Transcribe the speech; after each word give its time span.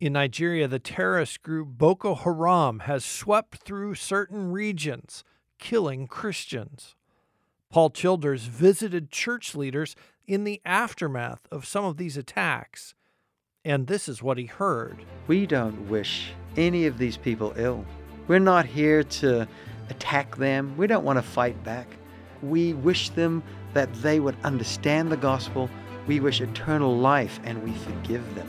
In 0.00 0.14
Nigeria, 0.14 0.66
the 0.66 0.78
terrorist 0.78 1.42
group 1.42 1.68
Boko 1.76 2.14
Haram 2.14 2.80
has 2.80 3.04
swept 3.04 3.56
through 3.56 3.96
certain 3.96 4.50
regions, 4.50 5.24
killing 5.58 6.06
Christians. 6.06 6.94
Paul 7.68 7.90
Childers 7.90 8.44
visited 8.44 9.10
church 9.10 9.54
leaders 9.54 9.94
in 10.26 10.44
the 10.44 10.62
aftermath 10.64 11.46
of 11.52 11.66
some 11.66 11.84
of 11.84 11.98
these 11.98 12.16
attacks, 12.16 12.94
and 13.62 13.88
this 13.88 14.08
is 14.08 14.22
what 14.22 14.38
he 14.38 14.46
heard. 14.46 15.04
We 15.26 15.44
don't 15.44 15.90
wish 15.90 16.32
any 16.56 16.86
of 16.86 16.96
these 16.96 17.18
people 17.18 17.52
ill. 17.56 17.84
We're 18.26 18.38
not 18.38 18.64
here 18.64 19.02
to 19.02 19.46
attack 19.90 20.36
them, 20.36 20.78
we 20.78 20.86
don't 20.86 21.04
want 21.04 21.18
to 21.18 21.22
fight 21.22 21.62
back. 21.62 21.86
We 22.42 22.72
wish 22.72 23.10
them 23.10 23.42
that 23.74 23.92
they 23.96 24.18
would 24.18 24.36
understand 24.44 25.12
the 25.12 25.18
gospel. 25.18 25.68
We 26.06 26.20
wish 26.20 26.40
eternal 26.40 26.96
life 26.96 27.38
and 27.44 27.62
we 27.62 27.74
forgive 27.74 28.34
them. 28.34 28.48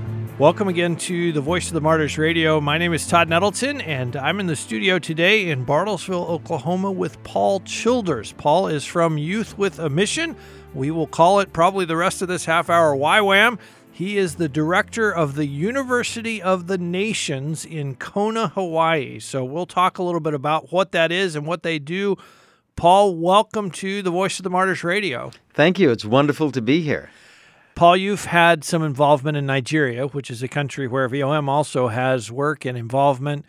Welcome 0.41 0.69
again 0.69 0.95
to 0.95 1.31
the 1.31 1.39
Voice 1.39 1.67
of 1.67 1.75
the 1.75 1.81
Martyrs 1.81 2.17
Radio. 2.17 2.59
My 2.59 2.79
name 2.79 2.93
is 2.93 3.05
Todd 3.05 3.29
Nettleton, 3.29 3.79
and 3.79 4.15
I'm 4.15 4.39
in 4.39 4.47
the 4.47 4.55
studio 4.55 4.97
today 4.97 5.51
in 5.51 5.67
Bartlesville, 5.67 6.27
Oklahoma, 6.27 6.91
with 6.91 7.21
Paul 7.23 7.59
Childers. 7.59 8.31
Paul 8.31 8.67
is 8.67 8.83
from 8.83 9.19
Youth 9.19 9.55
with 9.59 9.77
a 9.77 9.87
Mission. 9.87 10.35
We 10.73 10.89
will 10.89 11.05
call 11.05 11.41
it 11.41 11.53
probably 11.53 11.85
the 11.85 11.95
rest 11.95 12.23
of 12.23 12.27
this 12.27 12.45
half 12.45 12.71
hour 12.71 12.97
YWAM. 12.97 13.59
He 13.91 14.17
is 14.17 14.33
the 14.33 14.49
director 14.49 15.11
of 15.11 15.35
the 15.35 15.45
University 15.45 16.41
of 16.41 16.65
the 16.65 16.79
Nations 16.79 17.63
in 17.63 17.95
Kona, 17.95 18.47
Hawaii. 18.47 19.19
So 19.19 19.45
we'll 19.45 19.67
talk 19.67 19.99
a 19.99 20.03
little 20.03 20.21
bit 20.21 20.33
about 20.33 20.73
what 20.73 20.91
that 20.93 21.11
is 21.11 21.35
and 21.35 21.45
what 21.45 21.61
they 21.61 21.77
do. 21.77 22.17
Paul, 22.75 23.15
welcome 23.15 23.69
to 23.69 24.01
the 24.01 24.09
Voice 24.09 24.39
of 24.39 24.43
the 24.43 24.49
Martyrs 24.49 24.83
Radio. 24.83 25.29
Thank 25.53 25.77
you. 25.77 25.91
It's 25.91 26.03
wonderful 26.03 26.51
to 26.51 26.63
be 26.63 26.81
here. 26.81 27.11
Paul, 27.75 27.97
you've 27.97 28.25
had 28.25 28.63
some 28.63 28.83
involvement 28.83 29.37
in 29.37 29.45
Nigeria, 29.45 30.07
which 30.07 30.29
is 30.29 30.43
a 30.43 30.47
country 30.47 30.87
where 30.87 31.07
VOM 31.07 31.49
also 31.49 31.87
has 31.87 32.31
work 32.31 32.65
and 32.65 32.77
involvement. 32.77 33.45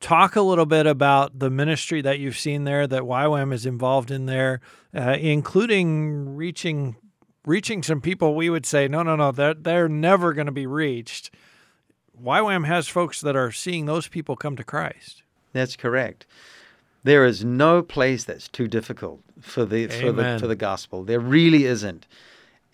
Talk 0.00 0.36
a 0.36 0.42
little 0.42 0.66
bit 0.66 0.86
about 0.86 1.38
the 1.38 1.50
ministry 1.50 2.02
that 2.02 2.18
you've 2.18 2.38
seen 2.38 2.64
there, 2.64 2.86
that 2.86 3.02
YWAM 3.02 3.52
is 3.52 3.64
involved 3.64 4.10
in 4.10 4.26
there, 4.26 4.60
uh, 4.94 5.16
including 5.18 6.36
reaching 6.36 6.96
reaching 7.46 7.82
some 7.82 8.00
people 8.00 8.34
we 8.34 8.48
would 8.48 8.64
say, 8.64 8.88
no, 8.88 9.02
no, 9.02 9.16
no, 9.16 9.30
they're, 9.30 9.54
they're 9.54 9.88
never 9.88 10.32
going 10.32 10.46
to 10.46 10.52
be 10.52 10.66
reached. 10.66 11.30
YWAM 12.22 12.66
has 12.66 12.88
folks 12.88 13.20
that 13.20 13.36
are 13.36 13.52
seeing 13.52 13.86
those 13.86 14.08
people 14.08 14.36
come 14.36 14.56
to 14.56 14.64
Christ. 14.64 15.22
That's 15.52 15.76
correct. 15.76 16.26
There 17.02 17.24
is 17.24 17.44
no 17.44 17.82
place 17.82 18.24
that's 18.24 18.48
too 18.48 18.66
difficult 18.66 19.20
for 19.40 19.66
the 19.66 19.88
for 19.88 20.10
the 20.10 20.38
for 20.40 20.46
the 20.46 20.56
gospel. 20.56 21.04
There 21.04 21.20
really 21.20 21.64
isn't. 21.64 22.06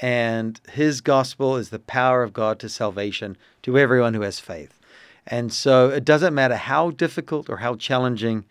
And 0.00 0.60
his 0.72 1.00
gospel 1.00 1.56
is 1.56 1.70
the 1.70 1.78
power 1.78 2.22
of 2.22 2.32
God 2.32 2.58
to 2.60 2.68
salvation 2.68 3.36
to 3.62 3.78
everyone 3.78 4.14
who 4.14 4.22
has 4.22 4.40
faith. 4.40 4.80
And 5.26 5.52
so 5.52 5.90
it 5.90 6.04
doesn't 6.04 6.34
matter 6.34 6.56
how 6.56 6.90
difficult 6.90 7.50
or 7.50 7.58
how 7.58 7.76
challenging, 7.76 8.44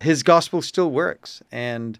his 0.00 0.22
gospel 0.22 0.62
still 0.62 0.90
works. 0.90 1.42
And 1.50 1.98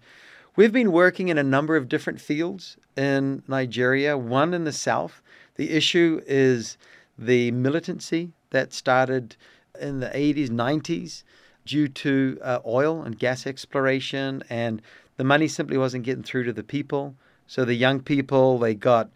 we've 0.56 0.72
been 0.72 0.92
working 0.92 1.28
in 1.28 1.38
a 1.38 1.42
number 1.42 1.76
of 1.76 1.88
different 1.88 2.20
fields 2.20 2.76
in 2.96 3.42
Nigeria, 3.48 4.16
one 4.16 4.54
in 4.54 4.64
the 4.64 4.72
south. 4.72 5.20
The 5.56 5.70
issue 5.70 6.20
is 6.26 6.78
the 7.18 7.50
militancy 7.50 8.32
that 8.50 8.72
started 8.72 9.36
in 9.80 10.00
the 10.00 10.08
80s, 10.08 10.50
90s 10.50 11.24
due 11.66 11.88
to 11.88 12.38
uh, 12.42 12.58
oil 12.64 13.02
and 13.02 13.18
gas 13.18 13.46
exploration, 13.46 14.42
and 14.50 14.82
the 15.16 15.24
money 15.24 15.48
simply 15.48 15.76
wasn't 15.76 16.04
getting 16.04 16.22
through 16.22 16.44
to 16.44 16.52
the 16.52 16.62
people. 16.62 17.14
So 17.46 17.64
the 17.64 17.74
young 17.74 18.00
people, 18.00 18.58
they 18.58 18.74
got 18.74 19.10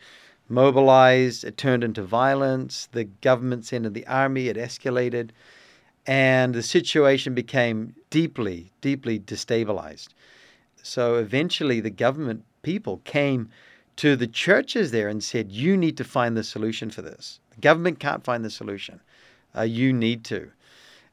mobilized, 0.49 1.44
it 1.44 1.56
turned 1.56 1.84
into 1.84 2.03
violence, 2.03 2.89
the 2.93 3.05
government 3.05 3.65
sent 3.66 3.87
in 3.87 3.93
the 3.93 4.06
army, 4.06 4.49
it 4.49 4.56
escalated, 4.56 5.31
and 6.06 6.55
the 6.55 6.62
situation 6.62 7.34
became 7.34 7.94
deeply, 8.11 8.72
deeply 8.81 9.19
destabilized. 9.19 10.09
So 10.83 11.16
eventually 11.16 11.81
the 11.81 11.91
government 11.91 12.44
people 12.62 13.03
came 13.05 13.50
to 13.97 14.16
the 14.16 14.27
churches 14.27 14.91
there 14.91 15.09
and 15.09 15.22
said, 15.22 15.53
You 15.53 15.77
need 15.77 15.97
to 15.97 16.05
find 16.05 16.37
the 16.37 16.45
solution 16.45 16.91
for 16.91 17.03
this. 17.03 17.41
The 17.50 17.60
government 17.60 17.99
can't 17.99 18.25
find 18.25 18.45
the 18.45 18.50
solution. 18.50 19.00
Uh, 19.56 19.62
you 19.62 19.93
need 19.93 20.25
to. 20.25 20.50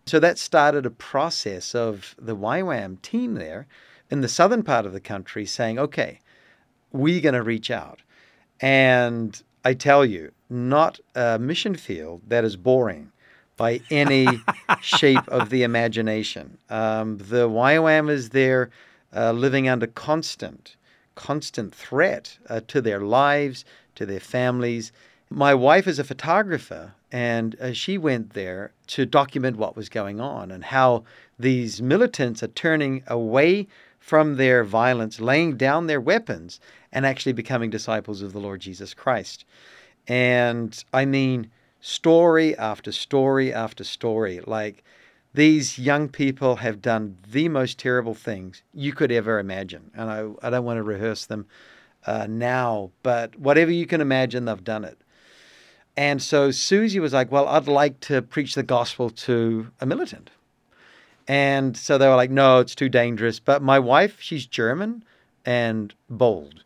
So 0.05 0.19
that 0.19 0.37
started 0.37 0.85
a 0.85 0.91
process 0.91 1.73
of 1.73 2.15
the 2.19 2.35
YWAM 2.35 3.01
team 3.01 3.33
there 3.33 3.67
in 4.11 4.21
the 4.21 4.29
southern 4.29 4.61
part 4.61 4.85
of 4.85 4.93
the 4.93 4.99
country 4.99 5.45
saying, 5.45 5.79
okay, 5.79 6.19
we're 6.95 7.21
going 7.21 7.35
to 7.35 7.43
reach 7.43 7.69
out. 7.71 8.01
And 8.61 9.41
I 9.63 9.73
tell 9.73 10.05
you, 10.05 10.31
not 10.49 10.99
a 11.15 11.39
mission 11.39 11.75
field 11.75 12.21
that 12.27 12.43
is 12.43 12.55
boring 12.55 13.11
by 13.57 13.81
any 13.89 14.27
shape 14.81 15.27
of 15.27 15.49
the 15.49 15.63
imagination. 15.63 16.57
Um, 16.69 17.17
the 17.17 17.49
YWAM 17.49 18.09
is 18.09 18.29
there 18.29 18.69
uh, 19.15 19.31
living 19.31 19.67
under 19.67 19.87
constant 19.87 20.75
constant 21.15 21.73
threat 21.73 22.37
uh, 22.49 22.59
to 22.67 22.81
their 22.81 22.99
lives, 22.99 23.65
to 23.95 24.05
their 24.05 24.19
families. 24.19 24.91
My 25.29 25.53
wife 25.53 25.87
is 25.87 25.97
a 25.97 26.03
photographer, 26.03 26.93
and 27.11 27.55
uh, 27.59 27.71
she 27.71 27.97
went 27.97 28.33
there 28.33 28.73
to 28.87 29.05
document 29.05 29.57
what 29.57 29.75
was 29.75 29.89
going 29.89 30.19
on 30.19 30.51
and 30.51 30.65
how 30.65 31.05
these 31.39 31.81
militants 31.81 32.43
are 32.43 32.47
turning 32.47 33.01
away 33.07 33.67
from 34.05 34.35
their 34.35 34.63
violence, 34.63 35.19
laying 35.19 35.57
down 35.57 35.87
their 35.87 35.99
weapons, 35.99 36.59
and 36.91 37.07
actually 37.07 37.33
becoming 37.33 37.71
disciples 37.71 38.21
of 38.21 38.33
the 38.33 38.39
Lord 38.39 38.61
Jesus 38.61 38.93
Christ. 38.93 39.45
And 40.07 40.83
I 40.93 41.05
mean, 41.05 41.49
story 41.81 42.55
after 42.55 42.91
story 42.91 43.51
after 43.51 43.83
story. 43.83 44.41
Like, 44.45 44.83
these 45.33 45.79
young 45.79 46.07
people 46.07 46.57
have 46.57 46.83
done 46.83 47.17
the 47.31 47.49
most 47.49 47.79
terrible 47.79 48.13
things 48.13 48.61
you 48.75 48.93
could 48.93 49.11
ever 49.11 49.39
imagine. 49.39 49.89
And 49.95 50.11
I, 50.11 50.47
I 50.47 50.51
don't 50.51 50.65
want 50.65 50.77
to 50.77 50.83
rehearse 50.83 51.25
them 51.25 51.47
uh, 52.05 52.27
now, 52.29 52.91
but 53.01 53.35
whatever 53.39 53.71
you 53.71 53.87
can 53.87 54.01
imagine, 54.01 54.45
they've 54.45 54.63
done 54.63 54.85
it. 54.85 54.99
And 55.97 56.21
so 56.21 56.51
Susie 56.51 56.99
was 56.99 57.11
like, 57.11 57.31
Well, 57.31 57.47
I'd 57.47 57.67
like 57.67 58.01
to 58.01 58.21
preach 58.21 58.53
the 58.53 58.61
gospel 58.61 59.09
to 59.09 59.71
a 59.81 59.87
militant. 59.87 60.29
And 61.27 61.75
so 61.75 61.97
they 61.97 62.07
were 62.07 62.15
like, 62.15 62.31
No, 62.31 62.59
it's 62.59 62.75
too 62.75 62.89
dangerous. 62.89 63.39
But 63.39 63.61
my 63.61 63.79
wife, 63.79 64.17
she's 64.19 64.45
German 64.45 65.03
and 65.45 65.93
bold. 66.09 66.63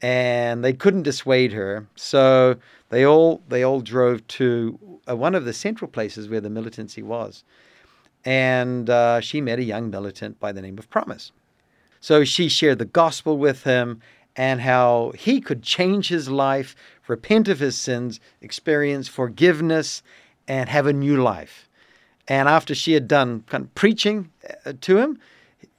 And 0.00 0.64
they 0.64 0.72
couldn't 0.72 1.02
dissuade 1.02 1.52
her. 1.52 1.86
So 1.94 2.56
they 2.88 3.06
all 3.06 3.42
they 3.48 3.62
all 3.62 3.80
drove 3.80 4.26
to 4.28 5.00
uh, 5.08 5.16
one 5.16 5.34
of 5.34 5.44
the 5.44 5.52
central 5.52 5.90
places 5.90 6.28
where 6.28 6.40
the 6.40 6.50
militancy 6.50 7.02
was 7.02 7.44
and 8.24 8.88
uh, 8.88 9.20
she 9.20 9.40
met 9.40 9.58
a 9.58 9.64
young 9.64 9.90
militant 9.90 10.38
by 10.38 10.52
the 10.52 10.62
name 10.62 10.78
of 10.78 10.88
Promise. 10.90 11.32
So 12.00 12.24
she 12.24 12.48
shared 12.48 12.78
the 12.78 12.84
gospel 12.84 13.38
with 13.38 13.64
him 13.64 14.00
and 14.34 14.60
how 14.60 15.12
he 15.16 15.40
could 15.40 15.62
change 15.62 16.08
his 16.08 16.28
life, 16.28 16.74
repent 17.06 17.48
of 17.48 17.60
his 17.60 17.78
sins, 17.78 18.18
experience 18.40 19.08
forgiveness, 19.08 20.02
and 20.48 20.68
have 20.68 20.86
a 20.86 20.92
new 20.92 21.22
life. 21.22 21.68
And 22.28 22.48
after 22.48 22.74
she 22.74 22.92
had 22.92 23.08
done 23.08 23.44
kind 23.48 23.64
of 23.64 23.74
preaching 23.74 24.30
uh, 24.64 24.74
to 24.80 24.98
him, 24.98 25.18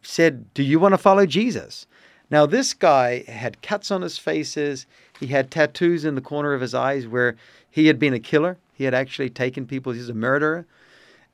said, 0.02 0.54
"Do 0.54 0.64
you 0.64 0.80
want 0.80 0.94
to 0.94 0.98
follow 0.98 1.26
Jesus?" 1.26 1.88
Now 2.30 2.46
this 2.46 2.74
guy 2.74 3.24
had 3.28 3.62
cuts 3.62 3.92
on 3.92 4.02
his 4.02 4.18
faces. 4.18 4.86
He 5.20 5.28
had 5.28 5.52
tattoos 5.52 6.04
in 6.04 6.16
the 6.16 6.22
corner 6.22 6.54
of 6.54 6.62
his 6.62 6.74
eyes 6.74 7.08
where 7.08 7.36
he 7.70 7.88
had 7.88 8.00
been 8.00 8.14
a 8.14 8.20
killer. 8.20 8.58
He 8.74 8.84
had 8.84 8.94
actually 8.94 9.30
taken 9.30 9.66
people. 9.68 9.94
He's 9.94 10.10
a 10.10 10.14
murderer. 10.14 10.66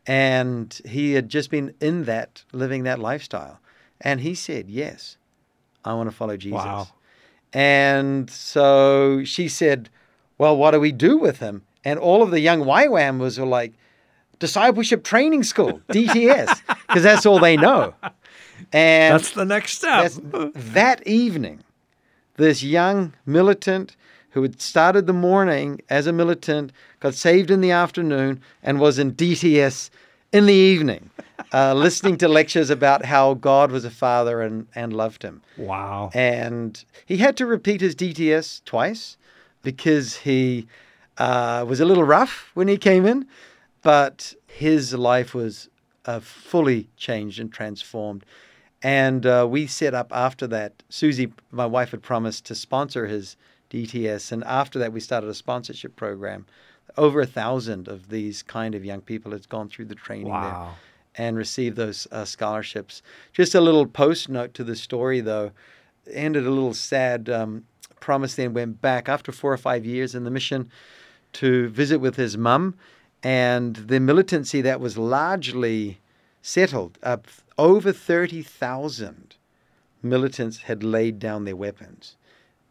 And 0.05 0.79
he 0.85 1.13
had 1.13 1.29
just 1.29 1.51
been 1.51 1.73
in 1.79 2.05
that, 2.05 2.43
living 2.51 2.83
that 2.83 2.99
lifestyle. 2.99 3.59
And 4.01 4.21
he 4.21 4.35
said, 4.35 4.69
Yes, 4.69 5.17
I 5.85 5.93
want 5.93 6.09
to 6.09 6.15
follow 6.15 6.37
Jesus. 6.37 6.57
Wow. 6.57 6.87
And 7.53 8.29
so 8.29 9.23
she 9.23 9.47
said, 9.47 9.89
Well, 10.37 10.57
what 10.57 10.71
do 10.71 10.79
we 10.79 10.91
do 10.91 11.17
with 11.17 11.39
him? 11.39 11.63
And 11.83 11.97
all 11.97 12.21
of 12.21 12.31
the 12.31 12.39
young 12.39 12.61
YWAMers 12.61 13.39
were 13.39 13.45
like, 13.45 13.73
Discipleship 14.39 15.03
Training 15.03 15.43
School, 15.43 15.81
DTS, 15.89 16.61
because 16.87 17.03
that's 17.03 17.25
all 17.25 17.39
they 17.39 17.57
know. 17.57 17.93
And 18.73 19.13
that's 19.13 19.31
the 19.31 19.45
next 19.45 19.77
step. 19.77 20.11
that 20.13 21.05
evening, 21.07 21.63
this 22.37 22.63
young 22.63 23.13
militant 23.25 23.95
who 24.31 24.41
had 24.41 24.61
started 24.61 25.07
the 25.07 25.13
morning 25.13 25.81
as 25.89 26.07
a 26.07 26.13
militant, 26.13 26.71
got 26.99 27.15
saved 27.15 27.49
in 27.49 27.61
the 27.61 27.71
afternoon, 27.71 28.41
and 28.61 28.79
was 28.79 28.99
in 28.99 29.13
DTS 29.13 29.89
in 30.31 30.45
the 30.45 30.53
evening, 30.53 31.09
uh, 31.53 31.73
listening 31.73 32.17
to 32.17 32.27
lectures 32.27 32.69
about 32.69 33.05
how 33.05 33.33
God 33.33 33.71
was 33.71 33.83
a 33.85 33.89
father 33.89 34.41
and, 34.41 34.67
and 34.75 34.93
loved 34.93 35.23
him. 35.23 35.41
Wow. 35.57 36.11
And 36.13 36.83
he 37.05 37.17
had 37.17 37.35
to 37.37 37.45
repeat 37.45 37.81
his 37.81 37.95
DTS 37.95 38.63
twice 38.65 39.17
because 39.63 40.17
he 40.17 40.67
uh, 41.17 41.65
was 41.67 41.79
a 41.79 41.85
little 41.85 42.03
rough 42.03 42.51
when 42.53 42.67
he 42.67 42.77
came 42.77 43.05
in, 43.05 43.27
but 43.89 44.35
his 44.45 44.93
life 44.93 45.33
was 45.33 45.67
uh, 46.05 46.19
fully 46.19 46.87
changed 46.95 47.39
and 47.39 47.51
transformed. 47.51 48.23
And 48.83 49.25
uh, 49.25 49.47
we 49.49 49.65
set 49.65 49.95
up 49.95 50.11
after 50.13 50.45
that. 50.45 50.83
Susie, 50.89 51.33
my 51.49 51.65
wife, 51.65 51.89
had 51.89 52.03
promised 52.03 52.45
to 52.45 52.53
sponsor 52.53 53.07
his 53.07 53.35
DTS. 53.71 54.31
And 54.31 54.43
after 54.43 54.77
that, 54.77 54.93
we 54.93 54.99
started 54.99 55.27
a 55.27 55.33
sponsorship 55.33 55.95
program. 55.95 56.45
Over 56.97 57.21
a 57.21 57.25
thousand 57.25 57.87
of 57.87 58.09
these 58.09 58.43
kind 58.43 58.75
of 58.75 58.85
young 58.85 59.01
people 59.01 59.31
had 59.31 59.49
gone 59.49 59.69
through 59.69 59.85
the 59.85 59.95
training 59.95 60.29
wow. 60.29 60.75
there 61.15 61.25
and 61.25 61.35
received 61.35 61.75
those 61.75 62.07
uh, 62.11 62.25
scholarships. 62.25 63.01
Just 63.33 63.55
a 63.55 63.61
little 63.61 63.87
post 63.87 64.29
note 64.29 64.53
to 64.53 64.63
the 64.63 64.75
story, 64.75 65.19
though, 65.19 65.49
ended 66.13 66.45
a 66.45 66.51
little 66.51 66.75
sad. 66.75 67.27
Um, 67.27 67.65
promise 67.99 68.35
then 68.35 68.53
went 68.53 68.83
back 68.83 69.09
after 69.09 69.31
four 69.31 69.51
or 69.51 69.57
five 69.57 69.83
years 69.83 70.13
in 70.13 70.25
the 70.25 70.31
mission 70.31 70.69
to 71.33 71.69
visit 71.69 71.97
with 71.97 72.17
his 72.17 72.37
mum 72.37 72.75
and 73.23 73.75
the 73.75 73.99
militancy 73.99 74.61
that 74.61 74.79
was 74.79 74.97
largely 74.97 75.99
settled. 76.41 76.97
Uh, 77.03 77.17
over 77.57 77.91
30,000 77.91 79.35
militants 80.01 80.59
had 80.59 80.83
laid 80.83 81.19
down 81.19 81.45
their 81.45 81.55
weapons 81.55 82.15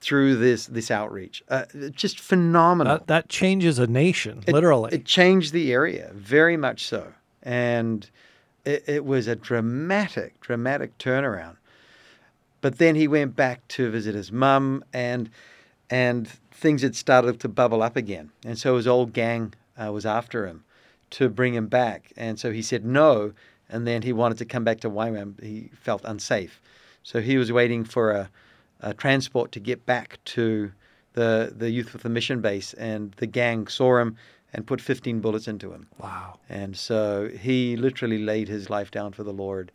through 0.01 0.37
this 0.37 0.67
this 0.67 0.91
outreach. 0.91 1.43
Uh, 1.49 1.65
just 1.91 2.21
phenomenal. 2.21 2.99
That, 2.99 3.07
that, 3.09 3.29
changes 3.29 3.79
a 3.79 3.87
nation, 3.87 4.45
it, 4.47 4.55
literally. 4.55 4.95
It 4.95 5.05
changed 5.05 5.53
the 5.53 5.73
area 5.73 6.11
very 6.15 6.57
much 6.57 6.87
so, 6.87 7.13
and 7.43 8.09
it, 8.65 8.85
it, 8.87 9.05
was 9.05 9.27
a 9.27 9.37
dramatic, 9.37 10.41
dramatic 10.41 10.97
turnaround. 10.99 11.57
But 12.61 12.79
then 12.79 12.95
he 12.95 13.09
went 13.09 13.37
back 13.37 13.67
to 13.69 13.91
visit 13.91 14.15
his 14.15 14.33
mum, 14.33 14.85
and 14.93 15.31
and 15.91 16.29
things 16.51 16.83
had 16.83 16.97
started 16.97 17.41
to 17.41 17.49
bubble 17.49 17.83
up 17.83 17.97
again, 17.97 18.31
and 18.45 18.59
so 18.59 18.77
his 18.77 18.87
old 18.87 19.13
gang 19.13 19.55
uh, 19.83 19.93
was 19.93 20.07
after 20.07 20.47
him 20.47 20.65
to 21.11 21.29
bring 21.29 21.55
him 21.55 21.67
back. 21.67 22.13
And 22.17 22.39
so 22.39 22.53
he 22.53 22.63
said 22.63 22.85
no. 22.85 23.33
And 23.71 23.87
then 23.87 24.03
he 24.03 24.13
wanted 24.13 24.39
to 24.39 24.45
come 24.45 24.65
back 24.65 24.81
to 24.81 24.91
YWAM. 24.91 25.43
He 25.43 25.71
felt 25.75 26.03
unsafe. 26.05 26.61
So 27.03 27.21
he 27.21 27.37
was 27.37 27.53
waiting 27.53 27.85
for 27.85 28.11
a, 28.11 28.31
a 28.81 28.95
transport 28.95 29.53
to 29.53 29.61
get 29.61 29.87
back 29.87 30.19
to 30.27 30.73
the, 31.15 31.53
the 31.57 31.71
Youth 31.71 31.93
with 31.93 32.03
the 32.03 32.09
Mission 32.09 32.41
base. 32.41 32.75
And 32.75 33.13
the 33.13 33.27
gang 33.27 33.67
saw 33.67 33.99
him 33.99 34.17
and 34.53 34.67
put 34.67 34.81
15 34.81 35.21
bullets 35.21 35.49
into 35.49 35.73
him. 35.73 35.87
Wow. 35.99 36.39
And 36.49 36.77
so 36.77 37.29
he 37.29 37.77
literally 37.77 38.19
laid 38.19 38.49
his 38.49 38.71
life 38.71 38.91
down 38.91 39.13
for 39.13 39.23
the 39.23 39.33
Lord 39.33 39.71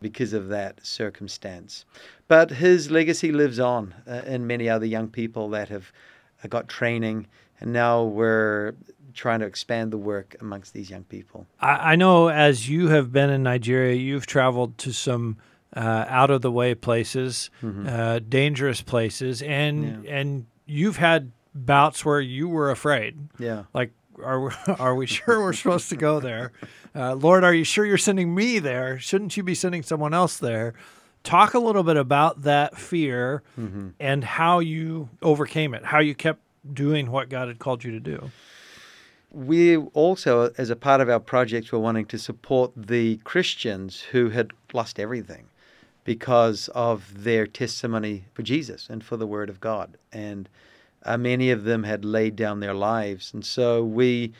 because 0.00 0.32
of 0.32 0.48
that 0.48 0.84
circumstance. 0.84 1.84
But 2.28 2.50
his 2.50 2.90
legacy 2.90 3.32
lives 3.32 3.58
on 3.58 3.94
uh, 4.06 4.22
in 4.26 4.46
many 4.46 4.68
other 4.68 4.86
young 4.86 5.08
people 5.08 5.48
that 5.50 5.68
have 5.68 5.92
uh, 6.42 6.48
got 6.48 6.68
training. 6.68 7.26
And 7.60 7.72
now 7.72 8.02
we're 8.02 8.74
trying 9.14 9.40
to 9.40 9.46
expand 9.46 9.92
the 9.92 9.98
work 9.98 10.36
amongst 10.40 10.74
these 10.74 10.90
young 10.90 11.04
people. 11.04 11.46
I, 11.60 11.92
I 11.92 11.96
know 11.96 12.28
as 12.28 12.68
you 12.68 12.88
have 12.88 13.12
been 13.12 13.30
in 13.30 13.42
Nigeria, 13.42 13.94
you've 13.94 14.26
traveled 14.26 14.76
to 14.78 14.92
some 14.92 15.38
uh, 15.76 16.04
out 16.08 16.30
of 16.30 16.42
the 16.42 16.52
way 16.52 16.74
places, 16.74 17.50
mm-hmm. 17.62 17.88
uh, 17.88 18.20
dangerous 18.20 18.82
places, 18.82 19.42
and 19.42 20.04
yeah. 20.04 20.10
and 20.10 20.46
you've 20.66 20.96
had 20.96 21.32
bouts 21.54 22.04
where 22.04 22.20
you 22.20 22.48
were 22.48 22.70
afraid. 22.70 23.16
Yeah, 23.38 23.64
like 23.72 23.92
are 24.22 24.40
we, 24.40 24.50
are 24.78 24.94
we 24.94 25.06
sure 25.06 25.42
we're 25.42 25.52
supposed 25.52 25.88
to 25.90 25.96
go 25.96 26.20
there? 26.20 26.52
Uh, 26.96 27.12
Lord, 27.12 27.42
are 27.42 27.52
you 27.52 27.64
sure 27.64 27.84
you're 27.84 27.98
sending 27.98 28.32
me 28.32 28.60
there? 28.60 29.00
Shouldn't 29.00 29.36
you 29.36 29.42
be 29.42 29.56
sending 29.56 29.82
someone 29.82 30.14
else 30.14 30.38
there? 30.38 30.74
Talk 31.24 31.54
a 31.54 31.58
little 31.58 31.82
bit 31.82 31.96
about 31.96 32.42
that 32.42 32.78
fear 32.78 33.42
mm-hmm. 33.58 33.88
and 33.98 34.22
how 34.22 34.60
you 34.60 35.08
overcame 35.20 35.74
it, 35.74 35.84
how 35.84 35.98
you 35.98 36.14
kept 36.14 36.38
doing 36.72 37.10
what 37.10 37.28
God 37.28 37.48
had 37.48 37.58
called 37.58 37.82
you 37.82 37.90
to 37.90 37.98
do 37.98 38.30
we 39.34 39.76
also, 39.76 40.52
as 40.56 40.70
a 40.70 40.76
part 40.76 41.00
of 41.00 41.08
our 41.08 41.20
project, 41.20 41.72
were 41.72 41.78
wanting 41.78 42.06
to 42.06 42.18
support 42.18 42.72
the 42.76 43.16
Christians 43.18 44.00
who 44.00 44.30
had 44.30 44.52
lost 44.72 45.00
everything 45.00 45.46
because 46.04 46.68
of 46.74 47.24
their 47.24 47.46
testimony 47.46 48.24
for 48.32 48.42
Jesus 48.42 48.88
and 48.88 49.02
for 49.02 49.16
the 49.16 49.26
Word 49.26 49.50
of 49.50 49.60
God. 49.60 49.96
And 50.12 50.48
uh, 51.02 51.16
many 51.16 51.50
of 51.50 51.64
them 51.64 51.82
had 51.82 52.04
laid 52.04 52.36
down 52.36 52.60
their 52.60 52.74
lives. 52.74 53.32
And 53.34 53.44
so 53.44 53.82
we 53.82 54.32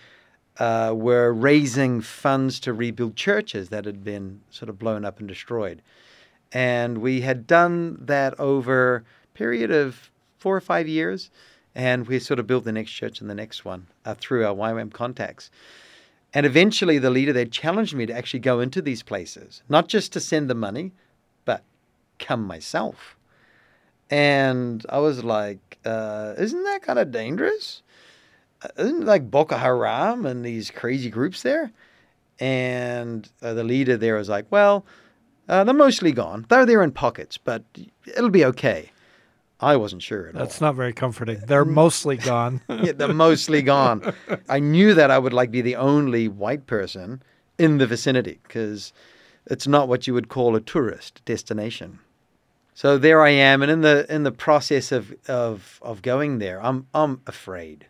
uh, 0.59 0.93
were 0.95 1.33
raising 1.33 2.01
funds 2.01 2.61
to 2.61 2.73
rebuild 2.73 3.17
churches 3.17 3.71
that 3.71 3.87
had 3.87 4.05
been 4.05 4.43
sort 4.51 4.69
of 4.69 4.79
blown 4.79 5.05
up 5.05 5.19
and 5.19 5.27
destroyed. 5.27 5.83
And 6.53 6.99
we 6.99 7.23
had 7.23 7.47
done 7.49 7.99
that 8.01 8.39
over 8.39 9.05
a 9.25 9.37
period 9.37 9.73
of 9.73 10.11
four 10.39 10.57
or 10.57 10.61
five 10.61 10.87
years. 10.87 11.31
And 11.75 12.07
we 12.07 12.19
sort 12.21 12.39
of 12.39 12.47
built 12.47 12.65
the 12.65 12.73
next 12.73 12.93
church 12.93 13.21
and 13.21 13.29
the 13.29 13.35
next 13.35 13.65
one 13.65 13.89
uh, 14.05 14.15
through 14.15 14.47
our 14.47 14.55
YWAM 14.55 14.93
contacts. 14.93 15.51
And 16.33 16.47
eventually, 16.47 16.99
the 16.99 17.11
leader 17.11 17.33
there 17.33 17.45
challenged 17.45 17.95
me 17.95 18.07
to 18.07 18.13
actually 18.13 18.41
go 18.41 18.61
into 18.61 18.83
these 18.83 19.03
places, 19.03 19.63
not 19.69 19.89
just 19.89 20.13
to 20.13 20.21
send 20.21 20.51
the 20.51 20.55
money, 20.55 20.93
but 21.45 21.63
come 22.19 22.45
myself. 22.45 23.17
And 24.11 24.85
I 24.89 24.99
was 24.99 25.25
like, 25.25 25.79
uh, 25.85 26.35
isn't 26.39 26.65
that 26.65 26.83
kind 26.83 26.99
of 26.99 27.11
dangerous? 27.11 27.83
Uh, 28.63 28.69
isn't 28.79 29.07
like 29.07 29.31
Boko 29.31 29.57
Haram 29.57 30.27
and 30.27 30.45
these 30.45 30.71
crazy 30.71 31.11
groups 31.11 31.43
there? 31.43 31.73
And 32.41 33.29
uh, 33.41 33.55
the 33.55 33.65
leader 33.65 33.97
there 33.97 34.17
was 34.17 34.29
like, 34.29 34.47
well, 34.51 34.85
uh, 35.49 35.63
they're 35.65 35.75
mostly 35.75 36.13
gone. 36.13 36.47
They're 36.49 36.83
in 36.83 36.93
pockets, 36.93 37.39
but 37.39 37.63
it'll 38.07 38.31
be 38.31 38.45
okay. 38.47 38.91
I 39.61 39.77
wasn't 39.77 40.03
sure 40.03 40.27
at 40.29 40.35
That's 40.35 40.37
all. 40.37 40.47
That's 40.47 40.61
not 40.61 40.75
very 40.75 40.93
comforting. 40.93 41.41
They're 41.47 41.65
mostly 41.65 42.17
gone. 42.17 42.61
yeah, 42.69 42.93
they're 42.93 43.15
mostly 43.15 43.63
gone. 43.63 44.13
I 44.49 44.59
knew 44.59 44.95
that 44.95 45.11
I 45.11 45.19
would 45.19 45.33
like 45.33 45.51
be 45.51 45.61
the 45.61 45.77
only 45.77 46.29
white 46.29 46.67
person 46.67 47.23
in 47.59 47.79
the 47.79 47.87
vicinity 47.87 48.41
because 48.43 48.93
it's 49.47 49.67
not 49.67 49.89
what 49.89 50.07
you 50.07 50.15
would 50.15 50.29
call 50.29 50.57
a 50.57 50.61
tourist 50.61 51.23
destination. 51.25 52.01
So 52.75 52.99
there 52.99 53.23
I 53.23 53.31
am, 53.31 53.63
and 53.63 53.71
in 53.71 53.83
the 53.83 54.13
in 54.13 54.25
the 54.25 54.33
process 54.33 54.91
of 54.91 55.15
of 55.29 55.79
of 55.81 56.03
going 56.03 56.39
there, 56.39 56.61
I'm 56.61 56.89
I'm 56.93 57.21
afraid. 57.27 57.87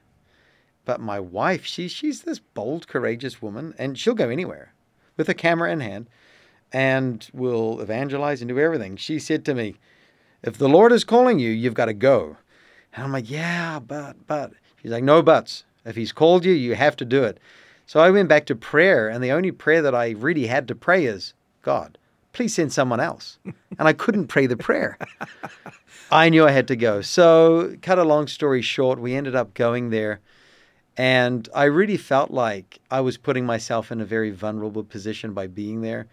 But 0.84 1.00
my 1.00 1.18
wife, 1.18 1.64
she 1.64 1.88
she's 1.88 2.22
this 2.22 2.38
bold, 2.38 2.86
courageous 2.86 3.40
woman, 3.40 3.74
and 3.78 3.98
she'll 3.98 4.14
go 4.14 4.28
anywhere 4.28 4.74
with 5.16 5.30
a 5.30 5.34
camera 5.34 5.72
in 5.72 5.80
hand, 5.80 6.10
and 6.70 7.26
will 7.32 7.80
evangelize 7.80 8.42
and 8.42 8.48
do 8.50 8.58
everything. 8.58 8.96
She 8.96 9.18
said 9.18 9.46
to 9.46 9.54
me, 9.54 9.76
if 10.44 10.58
the 10.58 10.68
Lord 10.68 10.92
is 10.92 11.04
calling 11.04 11.38
you, 11.38 11.50
you've 11.50 11.74
got 11.74 11.86
to 11.86 11.94
go. 11.94 12.36
And 12.92 13.04
I'm 13.04 13.12
like, 13.12 13.30
yeah, 13.30 13.78
but, 13.78 14.26
but. 14.26 14.52
She's 14.80 14.92
like, 14.92 15.02
no 15.02 15.22
buts. 15.22 15.64
If 15.84 15.96
he's 15.96 16.12
called 16.12 16.44
you, 16.44 16.52
you 16.52 16.74
have 16.74 16.96
to 16.96 17.04
do 17.04 17.24
it. 17.24 17.38
So 17.86 18.00
I 18.00 18.10
went 18.10 18.28
back 18.28 18.46
to 18.46 18.54
prayer, 18.54 19.08
and 19.08 19.24
the 19.24 19.32
only 19.32 19.50
prayer 19.50 19.82
that 19.82 19.94
I 19.94 20.10
really 20.10 20.46
had 20.46 20.68
to 20.68 20.74
pray 20.74 21.06
is, 21.06 21.32
God, 21.62 21.98
please 22.32 22.54
send 22.54 22.72
someone 22.72 23.00
else. 23.00 23.38
And 23.78 23.88
I 23.88 23.92
couldn't 23.92 24.28
pray 24.28 24.46
the 24.46 24.56
prayer. 24.56 24.98
I 26.10 26.28
knew 26.28 26.46
I 26.46 26.50
had 26.50 26.68
to 26.68 26.76
go. 26.76 27.00
So, 27.00 27.76
cut 27.82 27.98
a 27.98 28.04
long 28.04 28.26
story 28.26 28.62
short, 28.62 29.00
we 29.00 29.14
ended 29.14 29.34
up 29.34 29.54
going 29.54 29.90
there. 29.90 30.20
And 30.96 31.48
I 31.54 31.64
really 31.64 31.96
felt 31.96 32.30
like 32.30 32.78
I 32.90 33.00
was 33.00 33.16
putting 33.16 33.46
myself 33.46 33.90
in 33.90 34.00
a 34.00 34.04
very 34.04 34.30
vulnerable 34.30 34.84
position 34.84 35.32
by 35.32 35.48
being 35.48 35.80
there. 35.80 36.06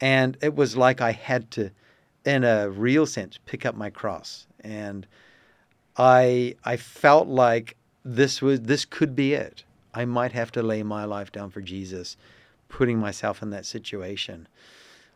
And 0.00 0.36
it 0.42 0.56
was 0.56 0.76
like 0.76 1.00
I 1.00 1.12
had 1.12 1.50
to 1.52 1.70
in 2.24 2.44
a 2.44 2.70
real 2.70 3.06
sense, 3.06 3.38
pick 3.46 3.66
up 3.66 3.74
my 3.74 3.90
cross. 3.90 4.46
And 4.60 5.06
I 5.96 6.56
I 6.64 6.76
felt 6.76 7.28
like 7.28 7.76
this 8.04 8.42
was 8.42 8.62
this 8.62 8.84
could 8.84 9.14
be 9.14 9.34
it. 9.34 9.64
I 9.92 10.04
might 10.04 10.32
have 10.32 10.50
to 10.52 10.62
lay 10.62 10.82
my 10.82 11.04
life 11.04 11.30
down 11.30 11.50
for 11.50 11.60
Jesus, 11.60 12.16
putting 12.68 12.98
myself 12.98 13.42
in 13.42 13.50
that 13.50 13.66
situation. 13.66 14.48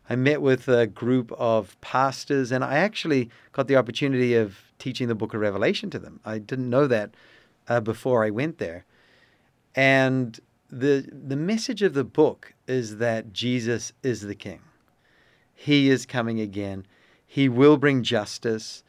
I 0.09 0.15
met 0.15 0.41
with 0.41 0.67
a 0.67 0.87
group 0.87 1.31
of 1.33 1.79
pastors, 1.81 2.51
and 2.51 2.63
I 2.63 2.75
actually 2.75 3.29
got 3.51 3.67
the 3.67 3.75
opportunity 3.75 4.33
of 4.33 4.57
teaching 4.79 5.07
the 5.07 5.15
book 5.15 5.33
of 5.33 5.41
Revelation 5.41 5.89
to 5.91 5.99
them. 5.99 6.19
I 6.25 6.39
didn't 6.39 6.69
know 6.69 6.87
that 6.87 7.11
uh, 7.67 7.79
before 7.79 8.25
I 8.25 8.31
went 8.31 8.57
there. 8.57 8.85
And 9.75 10.39
the, 10.71 11.07
the 11.11 11.35
message 11.35 11.83
of 11.83 11.93
the 11.93 12.03
book 12.03 12.53
is 12.67 12.97
that 12.97 13.33
Jesus 13.33 13.93
is 14.01 14.21
the 14.21 14.35
King. 14.35 14.61
He 15.53 15.89
is 15.89 16.05
coming 16.05 16.39
again. 16.39 16.87
He 17.31 17.47
will 17.47 17.77
bring 17.77 18.01
justice 18.01 18.83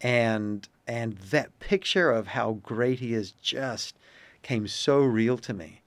and 0.00 0.68
and 0.88 1.16
that 1.18 1.56
picture 1.60 2.10
of 2.10 2.26
how 2.26 2.54
great 2.64 2.98
he 2.98 3.14
is 3.14 3.30
just 3.30 3.94
came 4.42 4.66
so 4.66 4.98
real 4.98 5.38
to 5.38 5.54
me 5.54 5.82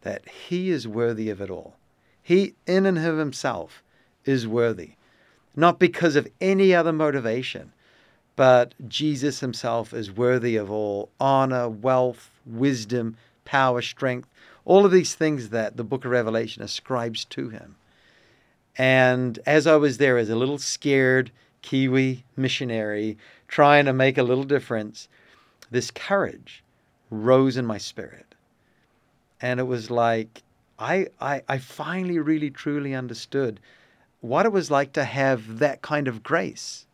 that 0.00 0.26
he 0.26 0.70
is 0.70 0.88
worthy 0.88 1.28
of 1.28 1.42
it 1.42 1.50
all. 1.50 1.76
He 2.22 2.54
in 2.66 2.86
and 2.86 2.96
of 2.96 3.18
himself 3.18 3.82
is 4.24 4.48
worthy, 4.48 4.92
not 5.54 5.78
because 5.78 6.16
of 6.16 6.28
any 6.40 6.74
other 6.74 6.94
motivation, 6.94 7.74
but 8.36 8.74
Jesus 8.88 9.40
himself 9.40 9.92
is 9.92 10.10
worthy 10.10 10.56
of 10.56 10.70
all 10.70 11.10
honor, 11.20 11.68
wealth, 11.68 12.30
wisdom, 12.46 13.18
power, 13.44 13.82
strength, 13.82 14.30
all 14.64 14.86
of 14.86 14.92
these 14.92 15.14
things 15.14 15.50
that 15.50 15.76
the 15.76 15.84
book 15.84 16.06
of 16.06 16.10
Revelation 16.10 16.62
ascribes 16.62 17.26
to 17.26 17.50
him. 17.50 17.76
And 18.76 19.38
as 19.46 19.66
I 19.66 19.76
was 19.76 19.98
there 19.98 20.18
as 20.18 20.30
a 20.30 20.36
little 20.36 20.58
scared 20.58 21.30
Kiwi 21.62 22.24
missionary 22.36 23.16
trying 23.48 23.84
to 23.84 23.92
make 23.92 24.18
a 24.18 24.22
little 24.22 24.44
difference, 24.44 25.08
this 25.70 25.90
courage 25.90 26.62
rose 27.10 27.56
in 27.56 27.66
my 27.66 27.78
spirit. 27.78 28.34
And 29.40 29.60
it 29.60 29.64
was 29.64 29.90
like 29.90 30.42
I, 30.78 31.08
I, 31.20 31.42
I 31.48 31.58
finally 31.58 32.18
really 32.18 32.50
truly 32.50 32.94
understood 32.94 33.60
what 34.20 34.46
it 34.46 34.52
was 34.52 34.70
like 34.70 34.92
to 34.94 35.04
have 35.04 35.58
that 35.58 35.82
kind 35.82 36.08
of 36.08 36.22
grace. 36.22 36.86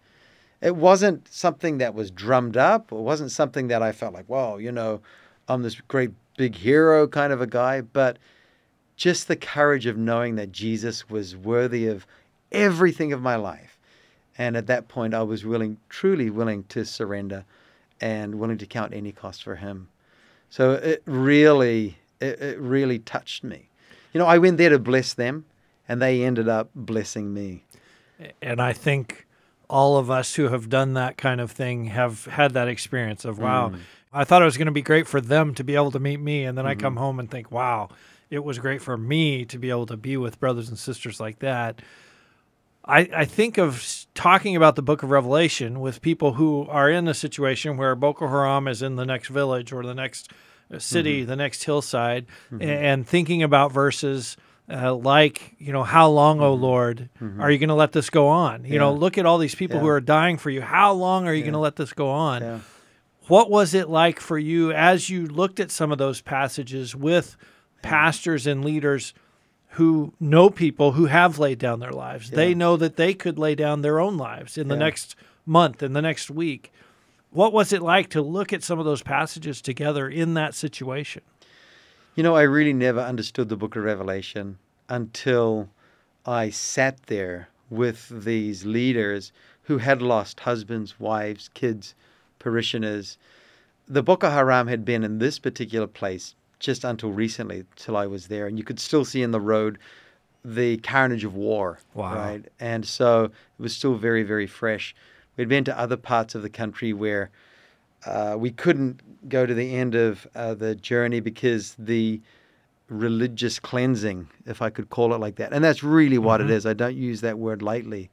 It 0.61 0.77
wasn't 0.77 1.27
something 1.33 1.79
that 1.79 1.95
was 1.95 2.11
drummed 2.11 2.57
up. 2.57 2.93
It 2.93 2.97
wasn't 2.97 3.31
something 3.31 3.69
that 3.69 3.83
I 3.83 3.93
felt 3.93 4.13
like, 4.13 4.29
well, 4.29 4.61
you 4.61 4.73
know, 4.73 5.01
I'm 5.49 5.63
this 5.63 5.81
great 5.81 6.11
big 6.37 6.57
hero 6.57 7.09
kind 7.09 7.33
of 7.33 7.41
a 7.41 7.47
guy, 7.47 7.81
but 7.81 8.19
just 9.01 9.29
the 9.29 9.37
courage 9.37 9.87
of 9.87 9.97
knowing 9.97 10.37
that 10.37 10.53
Jesus 10.53 11.09
was 11.09 11.35
worthy 11.35 11.87
of 11.87 12.07
everything 12.53 13.15
of 13.15 13.23
my 13.23 13.35
life. 13.35 13.79
And 14.37 14.59
at 14.59 14.67
that 14.67 14.89
point, 14.89 15.15
I 15.15 15.23
was 15.23 15.43
willing, 15.43 15.79
truly 15.89 16.29
willing 16.29 16.65
to 16.65 16.85
surrender 16.85 17.47
and 17.99 18.35
willing 18.35 18.59
to 18.59 18.67
count 18.67 18.93
any 18.93 19.11
cost 19.11 19.43
for 19.43 19.57
him. 19.57 19.89
So 20.51 20.73
it 20.73 21.03
really, 21.07 21.97
it, 22.21 22.43
it 22.43 22.61
really 22.61 22.99
touched 22.99 23.43
me. 23.43 23.71
You 24.13 24.19
know, 24.19 24.27
I 24.27 24.37
went 24.37 24.59
there 24.59 24.69
to 24.69 24.79
bless 24.79 25.15
them, 25.15 25.47
and 25.89 26.03
they 26.03 26.23
ended 26.23 26.49
up 26.51 26.69
blessing 26.75 27.33
me. 27.33 27.65
And 28.43 28.61
I 28.61 28.75
think 28.75 29.27
all 29.71 29.97
of 29.97 30.11
us 30.11 30.35
who 30.35 30.49
have 30.49 30.69
done 30.69 30.93
that 30.93 31.17
kind 31.17 31.41
of 31.41 31.51
thing 31.51 31.87
have 31.87 32.27
had 32.27 32.53
that 32.53 32.69
experience 32.69 33.25
of, 33.25 33.39
wow, 33.39 33.71
mm. 33.71 33.79
I 34.13 34.25
thought 34.25 34.43
it 34.43 34.45
was 34.45 34.59
going 34.59 34.67
to 34.67 34.73
be 34.73 34.83
great 34.83 35.07
for 35.07 35.23
them 35.23 35.55
to 35.55 35.65
be 35.65 35.75
able 35.75 35.93
to 35.93 36.01
meet 36.01 36.21
me. 36.21 36.45
And 36.45 36.59
then 36.59 36.67
mm-hmm. 36.67 36.71
I 36.71 36.75
come 36.75 36.97
mm-hmm. 36.97 37.03
home 37.03 37.19
and 37.19 37.31
think, 37.31 37.51
wow, 37.51 37.89
it 38.31 38.45
was 38.45 38.59
great 38.59 38.81
for 38.81 38.97
me 38.97 39.45
to 39.47 39.59
be 39.59 39.71
able 39.71 39.87
to 39.87 39.97
be 39.97 40.17
with 40.17 40.39
brothers 40.39 40.69
and 40.69 40.79
sisters 40.79 41.19
like 41.21 41.41
that. 41.41 41.83
I, 42.85 43.09
I 43.15 43.25
think 43.25 43.59
of 43.59 43.85
talking 44.15 44.57
about 44.57 44.77
the 44.77 44.83
book 44.83 45.03
of 45.03 45.11
Revelation 45.11 45.81
with 45.81 46.01
people 46.01 46.35
who 46.35 46.67
are 46.69 46.89
in 46.91 47.09
a 47.09 47.15
situation 47.15 47.77
where 47.77 47.95
Boko 47.95 48.29
Haram 48.29 48.67
is 48.69 48.83
in 48.83 48.97
the 48.97 49.05
next 49.05 49.29
village 49.29 49.73
or 49.73 49.85
the 49.85 49.95
next 49.95 50.33
uh, 50.73 50.79
city, 50.79 51.21
mm-hmm. 51.21 51.29
the 51.29 51.37
next 51.37 51.65
hillside, 51.65 52.27
mm-hmm. 52.51 52.63
and 52.63 53.07
thinking 53.07 53.43
about 53.43 53.73
verses 53.73 54.37
uh, 54.71 54.95
like, 54.95 55.57
you 55.59 55.73
know, 55.73 55.83
how 55.83 56.09
long, 56.09 56.37
mm-hmm. 56.37 56.47
O 56.47 56.55
Lord, 56.55 57.11
mm-hmm. 57.21 57.41
are 57.41 57.51
you 57.51 57.59
going 57.59 57.69
to 57.69 57.75
let 57.75 57.93
this 57.93 58.09
go 58.09 58.29
on? 58.29 58.65
You 58.65 58.75
yeah. 58.75 58.79
know, 58.79 58.95
look 58.95 59.19
at 59.19 59.27
all 59.27 59.39
these 59.39 59.55
people 59.55 59.77
yeah. 59.77 59.83
who 59.83 59.89
are 59.89 60.01
dying 60.01 60.39
for 60.39 60.49
you. 60.49 60.63
How 60.63 60.93
long 60.93 61.27
are 61.27 61.35
you 61.35 61.41
yeah. 61.41 61.47
going 61.47 61.55
to 61.55 61.59
let 61.59 61.77
this 61.77 61.93
go 61.93 62.09
on? 62.09 62.63
What 63.27 63.51
was 63.51 63.75
it 63.75 63.89
like 63.89 64.21
for 64.21 64.39
you 64.39 64.73
as 64.73 65.11
you 65.11 65.27
looked 65.27 65.61
at 65.61 65.71
some 65.71 65.93
of 65.93 65.99
those 65.99 66.21
passages 66.21 66.97
with 66.97 67.37
pastors 67.83 68.47
and 68.47 68.65
leaders? 68.65 69.15
who 69.75 70.13
know 70.19 70.51
people 70.51 70.93
who 70.93 71.07
have 71.07 71.39
laid 71.39 71.59
down 71.59 71.79
their 71.79 71.93
lives. 71.93 72.31
Yeah. 72.31 72.37
They 72.37 72.55
know 72.55 72.77
that 72.77 72.97
they 72.97 73.15
could 73.15 73.39
lay 73.39 73.55
down 73.55 73.83
their 73.83 74.01
own 74.01 74.17
lives 74.17 74.59
in 74.59 74.69
the 74.69 74.75
yeah. 74.75 74.81
next 74.81 75.15
month, 75.47 75.83
in 75.83 75.93
the 75.93 76.03
next 76.03 76.31
week. 76.31 76.73
What 77.31 77.53
was 77.53 77.73
it 77.73 77.81
like 77.81 78.11
to 78.11 78.23
look 78.23 78.53
at 78.53 78.65
some 78.65 78.81
of 78.81 78.85
those 78.85 79.03
passages 79.03 79.63
together 79.63 80.09
in 80.09 80.35
that 80.35 80.55
situation? 80.55 81.23
You 82.17 82.25
know, 82.25 82.35
I 82.35 82.43
really 82.43 82.73
never 82.73 83.01
understood 83.01 83.49
the 83.49 83.57
book 83.57 83.77
of 83.77 83.85
Revelation 83.85 84.59
until 84.89 85.69
I 86.27 86.51
sat 86.51 87.05
there 87.05 87.49
with 87.71 88.09
these 88.25 88.65
leaders 88.65 89.31
who 89.63 89.79
had 89.79 90.03
lost 90.03 90.41
husbands, 90.41 90.99
wives, 90.99 91.49
kids, 91.55 91.95
parishioners. 92.41 93.17
The 93.87 94.03
Boko 94.03 94.31
Haram 94.31 94.67
had 94.67 94.85
been 94.85 95.05
in 95.05 95.19
this 95.19 95.39
particular 95.39 95.87
place 95.87 96.35
just 96.61 96.85
until 96.85 97.11
recently, 97.11 97.65
till 97.75 97.97
I 97.97 98.07
was 98.07 98.29
there, 98.29 98.47
and 98.47 98.57
you 98.57 98.65
could 98.65 98.79
still 98.79 99.05
see 99.05 99.23
in 99.23 99.33
the 99.33 99.41
road 99.41 99.79
the 100.45 100.77
carnage 100.79 101.25
of 101.25 101.35
war. 101.35 101.79
Wow. 101.95 102.15
Right, 102.15 102.45
and 102.61 102.87
so 102.87 103.25
it 103.25 103.33
was 103.59 103.75
still 103.75 103.95
very, 103.95 104.23
very 104.23 104.47
fresh. 104.47 104.95
We'd 105.37 105.49
been 105.49 105.65
to 105.65 105.79
other 105.79 105.97
parts 105.97 106.35
of 106.35 106.43
the 106.43 106.51
country 106.51 106.93
where 106.93 107.31
uh, 108.07 108.37
we 108.39 108.51
couldn't 108.51 109.29
go 109.29 109.47
to 109.47 109.55
the 109.55 109.75
end 109.75 109.95
of 109.95 110.27
uh, 110.35 110.55
the 110.55 110.75
journey 110.75 111.21
because 111.21 111.75
the 111.79 112.21
religious 112.89 113.59
cleansing, 113.59 114.29
if 114.47 114.61
I 114.63 114.71
could 114.71 114.91
call 114.91 115.15
it 115.15 115.19
like 115.19 115.37
that, 115.37 115.53
and 115.53 115.65
that's 115.65 115.83
really 115.83 116.19
what 116.19 116.41
mm-hmm. 116.41 116.51
it 116.51 116.55
is. 116.55 116.67
I 116.67 116.75
don't 116.75 116.97
use 116.97 117.23
that 117.23 117.39
word 117.39 117.63
lightly, 117.63 118.11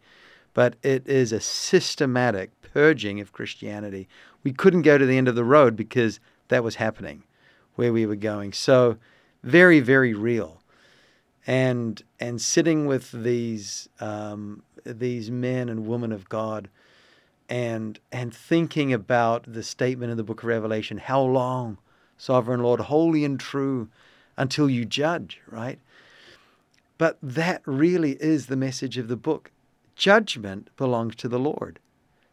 but 0.53 0.75
it 0.83 1.07
is 1.07 1.31
a 1.31 1.41
systematic 1.41 2.51
purging 2.73 3.19
of 3.19 3.33
Christianity. 3.33 4.07
We 4.43 4.53
couldn't 4.53 4.83
go 4.83 4.97
to 4.97 5.05
the 5.05 5.17
end 5.17 5.27
of 5.27 5.35
the 5.35 5.43
road 5.43 5.75
because 5.75 6.19
that 6.47 6.63
was 6.63 6.75
happening 6.75 7.23
where 7.77 7.93
we 7.93 8.05
were 8.05 8.15
going. 8.15 8.51
So 8.51 8.97
very, 9.43 9.79
very 9.79 10.13
real. 10.13 10.61
And 11.45 12.03
and 12.19 12.41
sitting 12.41 12.87
with 12.87 13.11
these 13.11 13.87
um, 14.01 14.63
these 14.83 15.31
men 15.31 15.69
and 15.69 15.87
women 15.87 16.11
of 16.11 16.27
God 16.27 16.69
and 17.47 17.99
and 18.11 18.33
thinking 18.33 18.91
about 18.91 19.51
the 19.53 19.63
statement 19.63 20.11
in 20.11 20.17
the 20.17 20.23
book 20.23 20.43
of 20.43 20.49
Revelation, 20.49 20.97
how 20.97 21.21
long, 21.21 21.77
sovereign 22.17 22.61
Lord, 22.61 22.81
holy 22.81 23.23
and 23.23 23.39
true, 23.39 23.87
until 24.35 24.69
you 24.69 24.83
judge, 24.83 25.39
right? 25.49 25.79
But 26.97 27.17
that 27.21 27.61
really 27.65 28.13
is 28.13 28.47
the 28.47 28.57
message 28.57 28.97
of 28.97 29.07
the 29.07 29.15
book. 29.15 29.51
Judgment 29.95 30.69
belongs 30.75 31.15
to 31.17 31.29
the 31.29 31.39
Lord. 31.39 31.79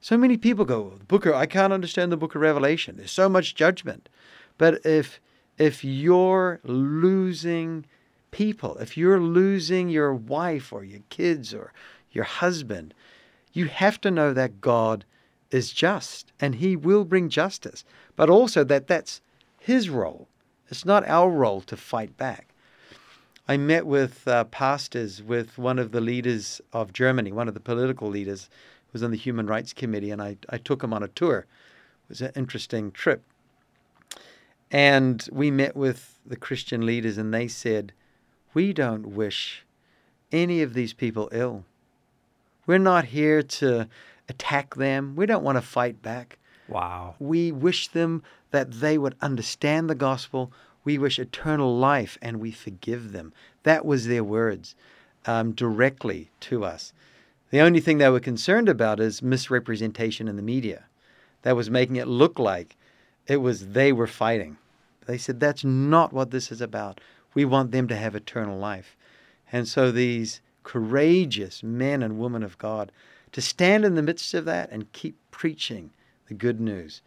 So 0.00 0.18
many 0.18 0.36
people 0.36 0.64
go, 0.64 0.98
Booker, 1.06 1.32
I 1.32 1.46
can't 1.46 1.72
understand 1.72 2.10
the 2.10 2.16
book 2.16 2.34
of 2.34 2.40
Revelation. 2.40 2.96
There's 2.96 3.10
so 3.10 3.28
much 3.28 3.54
judgment. 3.54 4.08
But 4.58 4.84
if 4.84 5.20
if 5.58 5.84
you're 5.84 6.60
losing 6.64 7.86
people, 8.30 8.76
if 8.78 8.96
you're 8.96 9.20
losing 9.20 9.88
your 9.88 10.14
wife 10.14 10.72
or 10.72 10.84
your 10.84 11.02
kids 11.08 11.54
or 11.54 11.72
your 12.10 12.24
husband, 12.24 12.94
you 13.52 13.66
have 13.66 14.00
to 14.00 14.10
know 14.10 14.32
that 14.32 14.60
God 14.60 15.04
is 15.50 15.72
just 15.72 16.32
and 16.40 16.56
he 16.56 16.74
will 16.74 17.04
bring 17.04 17.28
justice, 17.28 17.84
but 18.16 18.28
also 18.28 18.64
that 18.64 18.88
that's 18.88 19.20
his 19.58 19.88
role. 19.88 20.28
It's 20.68 20.84
not 20.84 21.06
our 21.06 21.30
role 21.30 21.60
to 21.62 21.76
fight 21.76 22.16
back. 22.16 22.48
I 23.46 23.56
met 23.58 23.86
with 23.86 24.26
uh, 24.26 24.44
pastors, 24.44 25.22
with 25.22 25.58
one 25.58 25.78
of 25.78 25.92
the 25.92 26.00
leaders 26.00 26.60
of 26.72 26.92
Germany, 26.92 27.30
one 27.30 27.46
of 27.46 27.54
the 27.54 27.60
political 27.60 28.08
leaders, 28.08 28.48
who 28.86 28.90
was 28.94 29.02
on 29.02 29.10
the 29.10 29.18
Human 29.18 29.46
Rights 29.46 29.74
Committee, 29.74 30.10
and 30.10 30.22
I, 30.22 30.38
I 30.48 30.56
took 30.56 30.82
him 30.82 30.94
on 30.94 31.02
a 31.02 31.08
tour. 31.08 31.40
It 31.40 32.08
was 32.08 32.22
an 32.22 32.32
interesting 32.34 32.90
trip. 32.90 33.22
And 34.74 35.24
we 35.30 35.52
met 35.52 35.76
with 35.76 36.18
the 36.26 36.34
Christian 36.34 36.84
leaders, 36.84 37.16
and 37.16 37.32
they 37.32 37.46
said, 37.46 37.92
We 38.54 38.72
don't 38.72 39.14
wish 39.14 39.64
any 40.32 40.62
of 40.62 40.74
these 40.74 40.92
people 40.92 41.28
ill. 41.30 41.64
We're 42.66 42.78
not 42.78 43.04
here 43.04 43.40
to 43.40 43.88
attack 44.28 44.74
them. 44.74 45.14
We 45.14 45.26
don't 45.26 45.44
want 45.44 45.58
to 45.58 45.62
fight 45.62 46.02
back. 46.02 46.40
Wow. 46.66 47.14
We 47.20 47.52
wish 47.52 47.86
them 47.86 48.24
that 48.50 48.72
they 48.72 48.98
would 48.98 49.14
understand 49.20 49.88
the 49.88 49.94
gospel. 49.94 50.52
We 50.82 50.98
wish 50.98 51.20
eternal 51.20 51.78
life 51.78 52.18
and 52.20 52.40
we 52.40 52.50
forgive 52.50 53.12
them. 53.12 53.32
That 53.62 53.84
was 53.84 54.08
their 54.08 54.24
words 54.24 54.74
um, 55.24 55.52
directly 55.52 56.32
to 56.40 56.64
us. 56.64 56.92
The 57.50 57.60
only 57.60 57.78
thing 57.78 57.98
they 57.98 58.08
were 58.08 58.18
concerned 58.18 58.68
about 58.68 58.98
is 58.98 59.22
misrepresentation 59.22 60.26
in 60.26 60.34
the 60.34 60.42
media. 60.42 60.86
That 61.42 61.54
was 61.54 61.70
making 61.70 61.94
it 61.94 62.08
look 62.08 62.40
like 62.40 62.76
it 63.28 63.36
was 63.36 63.68
they 63.68 63.92
were 63.92 64.08
fighting. 64.08 64.56
They 65.06 65.18
said 65.18 65.40
that's 65.40 65.64
not 65.64 66.12
what 66.12 66.30
this 66.30 66.50
is 66.50 66.60
about. 66.60 67.00
We 67.34 67.44
want 67.44 67.72
them 67.72 67.88
to 67.88 67.96
have 67.96 68.14
eternal 68.14 68.58
life. 68.58 68.96
And 69.52 69.68
so 69.68 69.90
these 69.90 70.40
courageous 70.62 71.62
men 71.62 72.02
and 72.02 72.18
women 72.18 72.42
of 72.42 72.58
God 72.58 72.90
to 73.32 73.40
stand 73.40 73.84
in 73.84 73.94
the 73.94 74.02
midst 74.02 74.32
of 74.34 74.44
that 74.44 74.70
and 74.70 74.92
keep 74.92 75.16
preaching 75.30 75.90
the 76.28 76.34
good 76.34 76.60
news. 76.60 77.02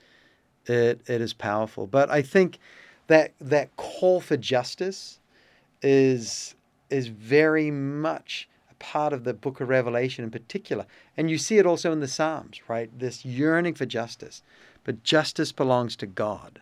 It, 0.66 1.02
it 1.08 1.22
is 1.22 1.34
powerful. 1.34 1.88
But 1.88 2.10
I 2.10 2.22
think 2.22 2.60
that 3.08 3.34
that 3.40 3.76
call 3.78 4.20
for 4.20 4.38
justice 4.38 5.20
is 5.82 6.56
is 6.90 7.08
very 7.08 7.70
much 7.70 8.48
a 8.72 8.74
part 8.76 9.12
of 9.12 9.24
the 9.24 9.34
book 9.34 9.60
of 9.60 9.68
Revelation 9.68 10.24
in 10.24 10.32
particular. 10.32 10.86
And 11.18 11.30
you 11.30 11.38
see 11.38 11.58
it 11.58 11.66
also 11.66 11.92
in 11.92 12.00
the 12.00 12.08
Psalms, 12.08 12.62
right? 12.70 12.90
This 12.98 13.26
yearning 13.26 13.74
for 13.74 13.86
justice. 13.86 14.42
But 14.86 15.04
justice 15.04 15.52
belongs 15.52 15.98
to 15.98 16.06
God. 16.06 16.62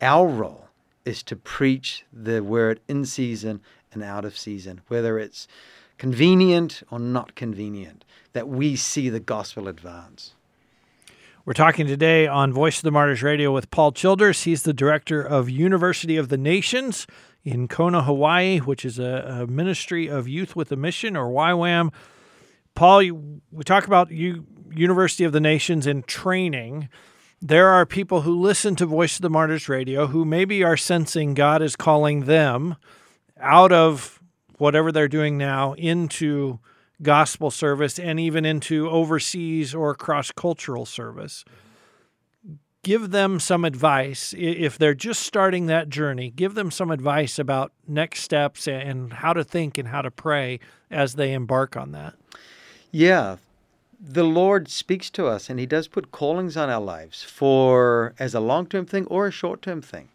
Our 0.00 0.26
role 0.26 0.68
is 1.04 1.22
to 1.24 1.36
preach 1.36 2.04
the 2.12 2.42
word 2.42 2.80
in 2.88 3.04
season 3.04 3.60
and 3.92 4.02
out 4.02 4.24
of 4.24 4.36
season, 4.36 4.80
whether 4.88 5.18
it's 5.18 5.46
convenient 5.98 6.82
or 6.90 6.98
not 6.98 7.34
convenient, 7.34 8.04
that 8.32 8.48
we 8.48 8.76
see 8.76 9.08
the 9.10 9.20
gospel 9.20 9.68
advance. 9.68 10.34
We're 11.44 11.52
talking 11.52 11.86
today 11.86 12.26
on 12.26 12.52
Voice 12.52 12.78
of 12.78 12.82
the 12.82 12.90
Martyrs 12.90 13.22
Radio 13.22 13.52
with 13.52 13.70
Paul 13.70 13.92
Childers. 13.92 14.44
He's 14.44 14.62
the 14.62 14.72
director 14.72 15.20
of 15.22 15.50
University 15.50 16.16
of 16.16 16.28
the 16.28 16.38
Nations 16.38 17.06
in 17.44 17.68
Kona, 17.68 18.02
Hawaii, 18.02 18.58
which 18.58 18.84
is 18.84 18.98
a, 18.98 19.42
a 19.42 19.46
ministry 19.46 20.06
of 20.06 20.28
youth 20.28 20.54
with 20.54 20.70
a 20.70 20.76
mission 20.76 21.16
or 21.16 21.30
YWAM. 21.30 21.92
Paul, 22.74 23.02
you, 23.02 23.40
we 23.50 23.64
talk 23.64 23.86
about 23.86 24.10
you 24.10 24.46
University 24.72 25.24
of 25.24 25.32
the 25.32 25.40
Nations 25.40 25.86
in 25.86 26.02
training, 26.04 26.88
there 27.40 27.68
are 27.68 27.86
people 27.86 28.22
who 28.22 28.38
listen 28.38 28.76
to 28.76 28.86
Voice 28.86 29.16
of 29.16 29.22
the 29.22 29.30
Martyrs 29.30 29.68
radio 29.68 30.06
who 30.06 30.24
maybe 30.24 30.62
are 30.62 30.76
sensing 30.76 31.34
God 31.34 31.62
is 31.62 31.74
calling 31.74 32.24
them 32.24 32.76
out 33.38 33.72
of 33.72 34.20
whatever 34.58 34.92
they're 34.92 35.08
doing 35.08 35.38
now 35.38 35.72
into 35.74 36.58
gospel 37.02 37.50
service 37.50 37.98
and 37.98 38.20
even 38.20 38.44
into 38.44 38.90
overseas 38.90 39.74
or 39.74 39.94
cross 39.94 40.30
cultural 40.32 40.84
service. 40.84 41.44
Give 42.82 43.10
them 43.10 43.40
some 43.40 43.64
advice 43.64 44.34
if 44.36 44.76
they're 44.76 44.94
just 44.94 45.22
starting 45.22 45.66
that 45.66 45.88
journey. 45.88 46.30
Give 46.30 46.54
them 46.54 46.70
some 46.70 46.90
advice 46.90 47.38
about 47.38 47.72
next 47.86 48.22
steps 48.22 48.66
and 48.68 49.12
how 49.12 49.32
to 49.32 49.44
think 49.44 49.78
and 49.78 49.88
how 49.88 50.02
to 50.02 50.10
pray 50.10 50.60
as 50.90 51.14
they 51.14 51.32
embark 51.32 51.76
on 51.76 51.92
that. 51.92 52.14
Yeah, 52.90 53.36
the 54.00 54.24
Lord 54.24 54.68
speaks 54.68 55.10
to 55.10 55.26
us 55.26 55.50
and 55.50 55.60
He 55.60 55.66
does 55.66 55.86
put 55.86 56.10
callings 56.10 56.56
on 56.56 56.70
our 56.70 56.80
lives 56.80 57.22
for 57.22 58.14
as 58.18 58.34
a 58.34 58.40
long 58.40 58.66
term 58.66 58.86
thing 58.86 59.06
or 59.06 59.26
a 59.26 59.32
short 59.32 59.60
term 59.60 59.82
thing. 59.82 60.08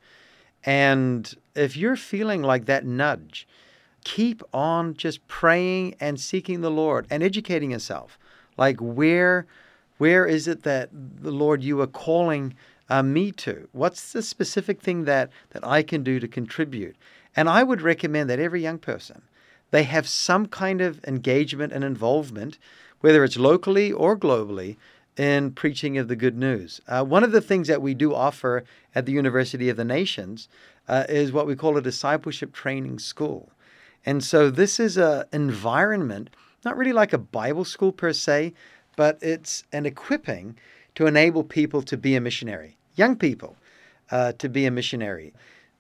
And 0.64 1.32
if 1.54 1.78
you're 1.78 1.96
feeling 1.96 2.42
like 2.42 2.66
that 2.66 2.86
nudge, 2.86 3.48
keep 4.04 4.42
on 4.52 4.96
just 4.96 5.28
praying 5.28 5.96
and 6.00 6.20
seeking 6.20 6.62
the 6.62 6.72
Lord 6.72 7.06
and 7.12 7.22
educating 7.22 7.72
yourself. 7.72 8.18
Like 8.58 8.78
where 8.80 9.46
where 9.98 10.26
is 10.26 10.48
it 10.48 10.64
that 10.64 10.90
the 10.92 11.32
Lord 11.32 11.64
you 11.64 11.80
are 11.80 11.88
calling 11.88 12.56
uh, 12.90 13.04
me 13.04 13.32
to? 13.32 13.70
What's 13.72 14.12
the 14.12 14.22
specific 14.24 14.82
thing 14.82 15.06
that 15.06 15.30
that 15.52 15.66
I 15.66 15.84
can 15.84 16.04
do 16.04 16.20
to 16.20 16.28
contribute? 16.28 16.96
And 17.36 17.48
I 17.48 17.62
would 17.62 17.82
recommend 17.82 18.30
that 18.32 18.40
every 18.40 18.64
young 18.64 18.80
person 18.80 19.22
they 19.72 19.84
have 19.84 20.08
some 20.08 20.48
kind 20.48 20.82
of 20.82 21.04
engagement 21.06 21.74
and 21.74 21.84
involvement 21.84 22.58
whether 23.06 23.24
it's 23.24 23.38
locally 23.38 23.92
or 23.92 24.18
globally, 24.18 24.78
in 25.16 25.52
preaching 25.52 25.96
of 26.00 26.08
the 26.08 26.16
good 26.16 26.36
news. 26.36 26.82
Uh, 26.88 27.04
one 27.04 27.24
of 27.24 27.32
the 27.32 27.40
things 27.40 27.68
that 27.68 27.80
we 27.80 27.94
do 27.94 28.16
offer 28.16 28.64
at 28.96 29.06
the 29.06 29.12
University 29.12 29.70
of 29.70 29.78
the 29.78 29.86
Nations 29.86 30.50
uh, 30.88 31.04
is 31.08 31.32
what 31.32 31.46
we 31.46 31.56
call 31.56 31.78
a 31.78 31.84
discipleship 31.84 32.52
training 32.52 32.98
school. 32.98 33.52
And 34.08 34.24
so 34.24 34.50
this 34.50 34.80
is 34.80 34.98
an 34.98 35.26
environment, 35.32 36.32
not 36.66 36.76
really 36.76 36.94
like 36.94 37.14
a 37.14 37.20
Bible 37.20 37.64
school 37.64 37.92
per 37.92 38.12
se, 38.12 38.56
but 38.96 39.20
it's 39.22 39.64
an 39.72 39.86
equipping 39.86 40.58
to 40.96 41.06
enable 41.06 41.44
people 41.44 41.84
to 41.84 41.98
be 41.98 42.16
a 42.16 42.20
missionary, 42.20 42.76
young 42.96 43.16
people 43.16 43.56
uh, 44.10 44.32
to 44.40 44.50
be 44.50 44.66
a 44.66 44.72
missionary. 44.72 45.32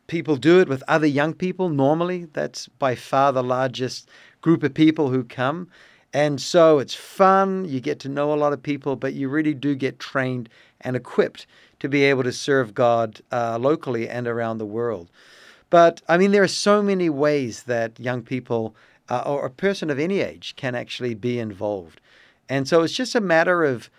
People 0.05 0.35
do 0.35 0.59
it 0.59 0.69
with 0.69 0.83
other 0.87 1.07
young 1.07 1.33
people 1.33 1.69
normally. 1.69 2.27
That's 2.33 2.67
by 2.67 2.93
far 2.93 3.33
the 3.33 3.41
largest 3.41 4.07
group 4.41 4.61
of 4.61 4.75
people 4.75 5.09
who 5.09 5.23
come. 5.23 5.69
And 6.15 6.39
so 6.39 6.79
it's 6.79 6.95
fun, 6.95 7.65
you 7.65 7.81
get 7.81 7.99
to 7.99 8.07
know 8.07 8.33
a 8.33 8.39
lot 8.39 8.53
of 8.53 8.63
people, 8.63 8.95
but 8.95 9.15
you 9.15 9.27
really 9.27 9.53
do 9.53 9.75
get 9.75 9.99
trained 9.99 10.47
and 10.79 10.95
equipped 10.95 11.45
to 11.81 11.89
be 11.89 12.05
able 12.05 12.23
to 12.23 12.31
serve 12.31 12.73
God 12.73 13.19
uh, 13.33 13.57
locally 13.59 14.07
and 14.07 14.25
around 14.25 14.57
the 14.57 14.65
world. 14.65 15.09
But 15.69 16.01
I 16.07 16.17
mean, 16.17 16.31
there 16.31 16.41
are 16.41 16.47
so 16.47 16.81
many 16.81 17.09
ways 17.09 17.63
that 17.63 17.99
young 17.99 18.21
people 18.21 18.77
uh, 19.09 19.23
or 19.25 19.45
a 19.45 19.49
person 19.49 19.89
of 19.89 19.99
any 19.99 20.21
age 20.21 20.55
can 20.55 20.73
actually 20.73 21.15
be 21.15 21.37
involved. 21.37 21.99
And 22.47 22.65
so 22.65 22.81
it's 22.81 22.93
just 22.93 23.15
a 23.15 23.19
matter 23.19 23.65
of 23.65 23.89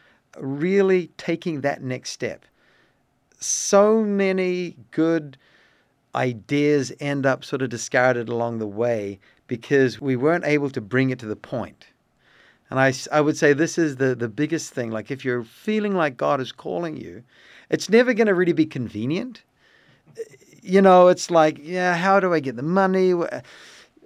really 0.40 1.08
taking 1.18 1.60
that 1.60 1.82
next 1.82 2.12
step. 2.12 2.46
So 3.40 4.00
many 4.02 4.78
good 4.90 5.36
ideas 6.14 6.94
end 6.98 7.26
up 7.26 7.44
sort 7.44 7.60
of 7.60 7.68
discarded 7.68 8.30
along 8.30 8.58
the 8.58 8.66
way 8.66 9.18
because 9.46 10.00
we 10.00 10.16
weren't 10.16 10.46
able 10.46 10.70
to 10.70 10.80
bring 10.80 11.10
it 11.10 11.18
to 11.18 11.26
the 11.26 11.36
point. 11.36 11.88
And 12.70 12.80
I, 12.80 12.92
I 13.12 13.20
would 13.20 13.36
say 13.36 13.52
this 13.52 13.78
is 13.78 13.96
the, 13.96 14.14
the 14.14 14.28
biggest 14.28 14.72
thing. 14.72 14.90
Like, 14.90 15.10
if 15.10 15.24
you're 15.24 15.44
feeling 15.44 15.94
like 15.94 16.16
God 16.16 16.40
is 16.40 16.52
calling 16.52 16.96
you, 16.96 17.22
it's 17.70 17.88
never 17.88 18.12
going 18.12 18.26
to 18.26 18.34
really 18.34 18.52
be 18.52 18.66
convenient. 18.66 19.42
Eh, 20.18 20.22
you 20.62 20.82
know, 20.82 21.08
it's 21.08 21.30
like, 21.30 21.58
yeah, 21.62 21.96
how 21.96 22.18
do 22.18 22.34
I 22.34 22.40
get 22.40 22.56
the 22.56 22.62
money? 22.62 23.14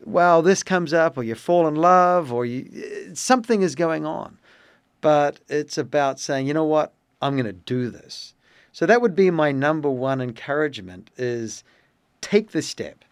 Well, 0.04 0.42
this 0.42 0.62
comes 0.62 0.92
up, 0.92 1.16
or 1.16 1.22
you 1.22 1.34
fall 1.34 1.66
in 1.66 1.74
love, 1.74 2.32
or 2.32 2.44
you, 2.44 2.68
eh, 2.74 3.10
something 3.14 3.62
is 3.62 3.74
going 3.74 4.04
on. 4.04 4.36
But 5.00 5.40
it's 5.48 5.78
about 5.78 6.20
saying, 6.20 6.46
you 6.46 6.52
know 6.52 6.64
what? 6.64 6.92
I'm 7.22 7.34
going 7.34 7.46
to 7.46 7.52
do 7.52 7.88
this. 7.88 8.34
So 8.72 8.84
that 8.86 9.00
would 9.00 9.16
be 9.16 9.30
my 9.30 9.52
number 9.52 9.90
one 9.90 10.20
encouragement 10.20 11.10
is 11.16 11.64
take 12.20 12.50
the 12.50 12.62
step. 12.62 13.04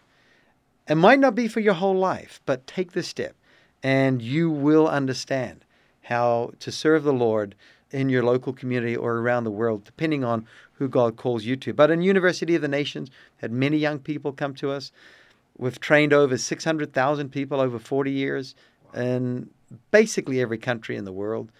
It 0.87 0.95
might 0.95 1.19
not 1.19 1.35
be 1.35 1.47
for 1.47 1.59
your 1.59 1.73
whole 1.73 1.95
life, 1.95 2.39
but 2.45 2.65
take 2.65 2.93
the 2.93 3.03
step 3.03 3.35
and 3.83 4.21
you 4.21 4.49
will 4.49 4.87
understand 4.87 5.65
how 6.03 6.51
to 6.59 6.71
serve 6.71 7.03
the 7.03 7.13
Lord 7.13 7.55
in 7.91 8.09
your 8.09 8.23
local 8.23 8.53
community 8.53 8.95
or 8.95 9.17
around 9.17 9.43
the 9.43 9.51
world, 9.51 9.83
depending 9.83 10.23
on 10.23 10.45
who 10.73 10.87
God 10.87 11.17
calls 11.17 11.45
you 11.45 11.55
to. 11.57 11.73
But 11.73 11.91
in 11.91 12.01
University 12.01 12.55
of 12.55 12.61
the 12.61 12.67
Nations, 12.67 13.09
had 13.37 13.51
many 13.51 13.77
young 13.77 13.99
people 13.99 14.31
come 14.31 14.53
to 14.55 14.71
us. 14.71 14.91
We've 15.57 15.79
trained 15.79 16.13
over 16.13 16.37
600,000 16.37 17.29
people 17.29 17.59
over 17.59 17.79
40 17.79 18.11
years 18.11 18.55
in 18.93 19.49
basically 19.91 20.41
every 20.41 20.57
country 20.57 20.95
in 20.95 21.05
the 21.05 21.11
world. 21.11 21.51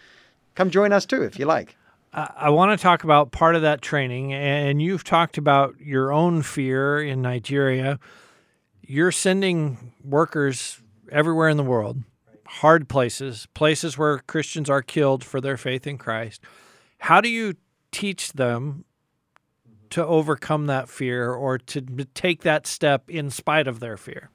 Come 0.56 0.70
join 0.70 0.94
us 0.94 1.06
too, 1.06 1.24
if 1.24 1.38
you 1.38 1.46
like. 1.46 1.76
I 2.12 2.50
want 2.50 2.78
to 2.78 2.82
talk 2.82 3.04
about 3.04 3.32
part 3.32 3.56
of 3.56 3.62
that 3.62 3.84
training, 3.84 4.34
and 4.34 4.82
you've 4.82 5.04
talked 5.04 5.38
about 5.38 5.76
your 5.80 6.12
own 6.12 6.42
fear 6.42 7.00
in 7.00 7.22
Nigeria. 7.22 8.00
You're 8.82 9.12
sending 9.12 9.94
workers 10.04 10.82
everywhere 11.12 11.50
in 11.50 11.58
the 11.58 11.64
world 11.64 12.04
hard 12.50 12.90
places, 12.90 13.48
places 13.54 13.98
where 13.98 14.20
Christians 14.20 14.70
are 14.70 14.82
killed 14.82 15.24
for 15.24 15.40
their 15.40 15.56
faith 15.56 15.86
in 15.86 16.00
Christ. 16.00 16.42
How 16.98 17.22
do 17.22 17.30
you 17.30 17.54
teach 17.92 18.34
them 18.34 18.86
to 19.92 20.06
overcome 20.06 20.66
that 20.66 20.90
fear 20.90 21.32
or 21.32 21.60
to 21.60 21.82
take 22.14 22.42
that 22.42 22.66
step 22.66 23.08
in 23.08 23.30
spite 23.30 23.68
of 23.68 23.80
their 23.80 23.98
fear? 23.98 24.30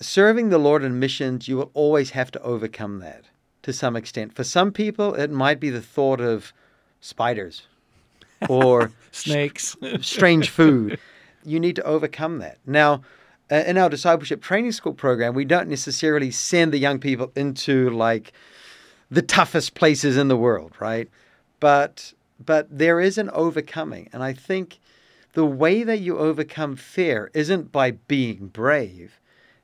Serving 0.00 0.48
the 0.48 0.58
Lord 0.58 0.82
in 0.82 0.98
missions, 0.98 1.46
you 1.46 1.56
will 1.56 1.70
always 1.72 2.10
have 2.10 2.32
to 2.32 2.42
overcome 2.42 2.98
that 2.98 3.26
to 3.62 3.72
some 3.72 3.94
extent. 3.94 4.34
For 4.34 4.44
some 4.44 4.72
people, 4.72 5.14
it 5.14 5.30
might 5.30 5.60
be 5.60 5.70
the 5.70 5.80
thought 5.80 6.20
of 6.20 6.52
spiders 7.00 7.62
or 8.48 8.90
snakes, 9.12 9.76
strange 10.00 10.50
food. 10.50 10.98
You 11.44 11.60
need 11.60 11.76
to 11.76 11.84
overcome 11.84 12.38
that. 12.38 12.58
Now, 12.66 13.02
uh, 13.50 13.56
in 13.66 13.78
our 13.78 13.90
discipleship 13.90 14.42
training 14.42 14.72
school 14.72 14.94
program, 14.94 15.34
we 15.34 15.44
don't 15.44 15.68
necessarily 15.68 16.30
send 16.30 16.72
the 16.72 16.78
young 16.78 16.98
people 16.98 17.30
into 17.36 17.90
like 17.90 18.32
the 19.10 19.22
toughest 19.22 19.74
places 19.74 20.16
in 20.16 20.28
the 20.28 20.36
world, 20.36 20.72
right? 20.80 21.08
But 21.60 22.14
but 22.44 22.66
there 22.70 23.00
is 23.00 23.16
an 23.16 23.30
overcoming, 23.30 24.08
and 24.12 24.22
I 24.22 24.32
think 24.32 24.78
the 25.34 25.44
way 25.44 25.82
that 25.82 26.00
you 26.00 26.18
overcome 26.18 26.76
fear 26.76 27.30
isn't 27.34 27.72
by 27.72 27.92
being 27.92 28.48
brave. 28.48 29.20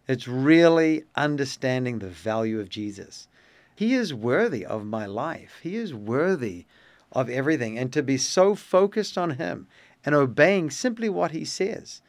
It's 0.09 0.27
really 0.27 1.05
understanding 1.15 1.99
the 1.99 2.09
value 2.09 2.59
of 2.59 2.69
Jesus. 2.69 3.29
He 3.75 3.95
is 3.95 4.13
worthy 4.13 4.67
of 4.67 4.85
my 4.85 5.07
life. 5.07 5.61
He 5.63 5.77
is 5.77 5.95
worthy 5.95 6.67
of 7.13 7.31
everything. 7.31 7.79
And 7.79 7.93
to 7.93 8.03
be 8.03 8.19
so 8.19 8.55
focused 8.55 9.17
on 9.17 9.31
Him 9.31 9.69
and 10.05 10.15
obeying 10.15 10.71
simply 10.71 11.09
what 11.09 11.31
He 11.31 11.45
says 11.45 12.03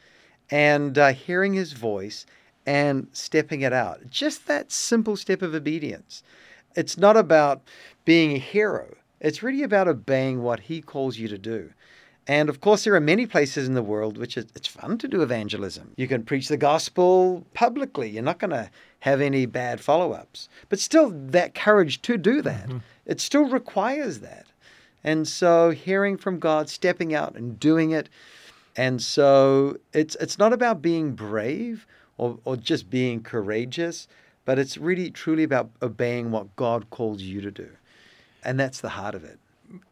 and 0.51 0.97
uh, 0.97 1.13
hearing 1.13 1.53
his 1.53 1.71
voice 1.71 2.25
and 2.65 3.07
stepping 3.13 3.61
it 3.61 3.73
out. 3.73 4.09
Just 4.09 4.45
that 4.47 4.71
simple 4.71 5.15
step 5.15 5.41
of 5.41 5.55
obedience. 5.55 6.21
It's 6.75 6.97
not 6.97 7.17
about 7.17 7.61
being 8.05 8.33
a 8.33 8.39
hero, 8.39 8.95
it's 9.19 9.41
really 9.41 9.63
about 9.63 9.87
obeying 9.87 10.43
what 10.43 10.61
he 10.61 10.81
calls 10.81 11.17
you 11.17 11.27
to 11.27 11.37
do. 11.37 11.71
And 12.27 12.49
of 12.49 12.61
course, 12.61 12.83
there 12.83 12.93
are 12.93 13.01
many 13.01 13.25
places 13.25 13.67
in 13.67 13.73
the 13.73 13.81
world 13.81 14.17
which 14.17 14.37
it's 14.37 14.67
fun 14.67 14.97
to 14.99 15.07
do 15.07 15.21
evangelism. 15.21 15.93
You 15.97 16.07
can 16.07 16.23
preach 16.23 16.47
the 16.47 16.57
gospel 16.57 17.45
publicly. 17.53 18.09
You're 18.09 18.23
not 18.23 18.39
going 18.39 18.51
to 18.51 18.69
have 18.99 19.21
any 19.21 19.47
bad 19.47 19.81
follow 19.81 20.11
ups. 20.13 20.47
But 20.69 20.79
still, 20.79 21.09
that 21.09 21.55
courage 21.55 22.01
to 22.03 22.17
do 22.17 22.41
that, 22.43 22.67
mm-hmm. 22.67 22.77
it 23.05 23.19
still 23.19 23.45
requires 23.45 24.19
that. 24.19 24.45
And 25.03 25.27
so, 25.27 25.71
hearing 25.71 26.15
from 26.15 26.37
God, 26.37 26.69
stepping 26.69 27.13
out 27.13 27.35
and 27.35 27.59
doing 27.59 27.89
it, 27.89 28.07
and 28.75 29.01
so 29.01 29.77
it's 29.93 30.15
it's 30.15 30.37
not 30.37 30.53
about 30.53 30.81
being 30.81 31.13
brave 31.13 31.85
or, 32.17 32.39
or 32.45 32.55
just 32.55 32.89
being 32.89 33.23
courageous, 33.23 34.07
but 34.45 34.59
it's 34.59 34.77
really 34.77 35.11
truly 35.11 35.43
about 35.43 35.71
obeying 35.81 36.31
what 36.31 36.55
God 36.55 36.89
calls 36.89 37.21
you 37.21 37.41
to 37.41 37.51
do. 37.51 37.69
And 38.43 38.59
that's 38.59 38.81
the 38.81 38.89
heart 38.89 39.15
of 39.15 39.23
it. 39.23 39.39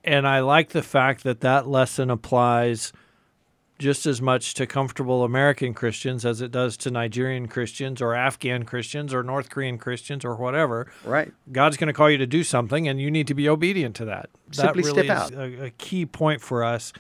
And 0.04 0.28
I 0.28 0.40
like 0.40 0.70
the 0.70 0.84
fact 0.84 1.24
that 1.24 1.42
that 1.42 1.68
lesson 1.68 2.10
applies 2.10 2.92
just 3.80 4.06
as 4.06 4.22
much 4.22 4.54
to 4.56 4.68
comfortable 4.68 5.24
American 5.24 5.74
Christians 5.74 6.26
as 6.26 6.42
it 6.42 6.52
does 6.52 6.76
to 6.78 6.92
Nigerian 6.92 7.48
Christians 7.48 8.02
or 8.02 8.14
Afghan 8.14 8.66
Christians 8.66 9.14
or 9.14 9.24
North 9.24 9.50
Korean 9.50 9.78
Christians 9.78 10.26
or 10.26 10.36
whatever. 10.36 10.92
Right. 11.06 11.32
God's 11.52 11.78
going 11.78 11.88
to 11.88 11.94
call 11.94 12.10
you 12.10 12.18
to 12.18 12.28
do 12.28 12.44
something, 12.44 12.90
and 12.90 13.00
you 13.00 13.10
need 13.10 13.28
to 13.28 13.34
be 13.34 13.48
obedient 13.48 13.96
to 13.96 14.06
that. 14.06 14.30
Simply 14.52 14.84
that 14.84 14.90
really 14.90 15.08
step 15.08 15.18
out. 15.18 15.34
A, 15.34 15.66
a 15.66 15.70
key 15.72 16.06
point 16.06 16.42
for 16.42 16.64
us. 16.64 16.92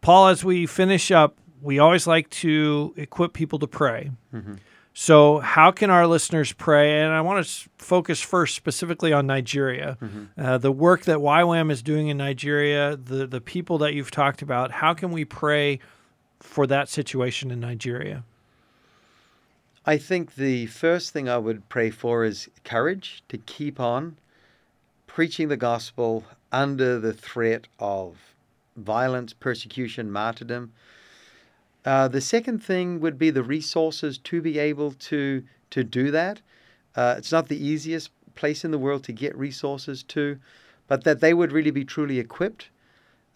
Paul, 0.00 0.28
as 0.28 0.44
we 0.44 0.66
finish 0.66 1.10
up, 1.10 1.38
we 1.60 1.78
always 1.78 2.06
like 2.06 2.30
to 2.30 2.94
equip 2.96 3.32
people 3.32 3.58
to 3.58 3.66
pray. 3.66 4.10
Mm-hmm. 4.34 4.54
So, 4.94 5.38
how 5.38 5.70
can 5.70 5.90
our 5.90 6.08
listeners 6.08 6.52
pray? 6.52 7.02
And 7.02 7.12
I 7.12 7.20
want 7.20 7.46
to 7.46 7.68
focus 7.78 8.20
first 8.20 8.56
specifically 8.56 9.12
on 9.12 9.26
Nigeria, 9.26 9.96
mm-hmm. 10.02 10.24
uh, 10.40 10.58
the 10.58 10.72
work 10.72 11.04
that 11.04 11.18
YWAM 11.18 11.70
is 11.70 11.82
doing 11.82 12.08
in 12.08 12.16
Nigeria, 12.16 12.96
the 12.96 13.26
the 13.26 13.40
people 13.40 13.78
that 13.78 13.94
you've 13.94 14.10
talked 14.10 14.42
about. 14.42 14.72
How 14.72 14.94
can 14.94 15.12
we 15.12 15.24
pray 15.24 15.78
for 16.40 16.66
that 16.66 16.88
situation 16.88 17.50
in 17.50 17.60
Nigeria? 17.60 18.24
I 19.86 19.96
think 19.98 20.34
the 20.34 20.66
first 20.66 21.12
thing 21.12 21.28
I 21.28 21.38
would 21.38 21.68
pray 21.68 21.90
for 21.90 22.24
is 22.24 22.50
courage 22.64 23.22
to 23.28 23.38
keep 23.38 23.78
on 23.78 24.18
preaching 25.06 25.48
the 25.48 25.56
gospel 25.56 26.24
under 26.52 26.98
the 26.98 27.12
threat 27.12 27.68
of 27.78 28.34
violence, 28.78 29.32
persecution, 29.32 30.10
martyrdom. 30.10 30.72
Uh, 31.84 32.08
the 32.08 32.20
second 32.20 32.62
thing 32.62 33.00
would 33.00 33.18
be 33.18 33.30
the 33.30 33.42
resources 33.42 34.18
to 34.18 34.42
be 34.42 34.58
able 34.58 34.92
to 34.92 35.44
to 35.70 35.84
do 35.84 36.10
that. 36.10 36.40
Uh, 36.96 37.14
it's 37.18 37.30
not 37.30 37.48
the 37.48 37.62
easiest 37.62 38.10
place 38.34 38.64
in 38.64 38.70
the 38.70 38.78
world 38.78 39.04
to 39.04 39.12
get 39.12 39.36
resources 39.36 40.02
to, 40.02 40.38
but 40.86 41.04
that 41.04 41.20
they 41.20 41.34
would 41.34 41.52
really 41.52 41.70
be 41.70 41.84
truly 41.84 42.18
equipped 42.18 42.70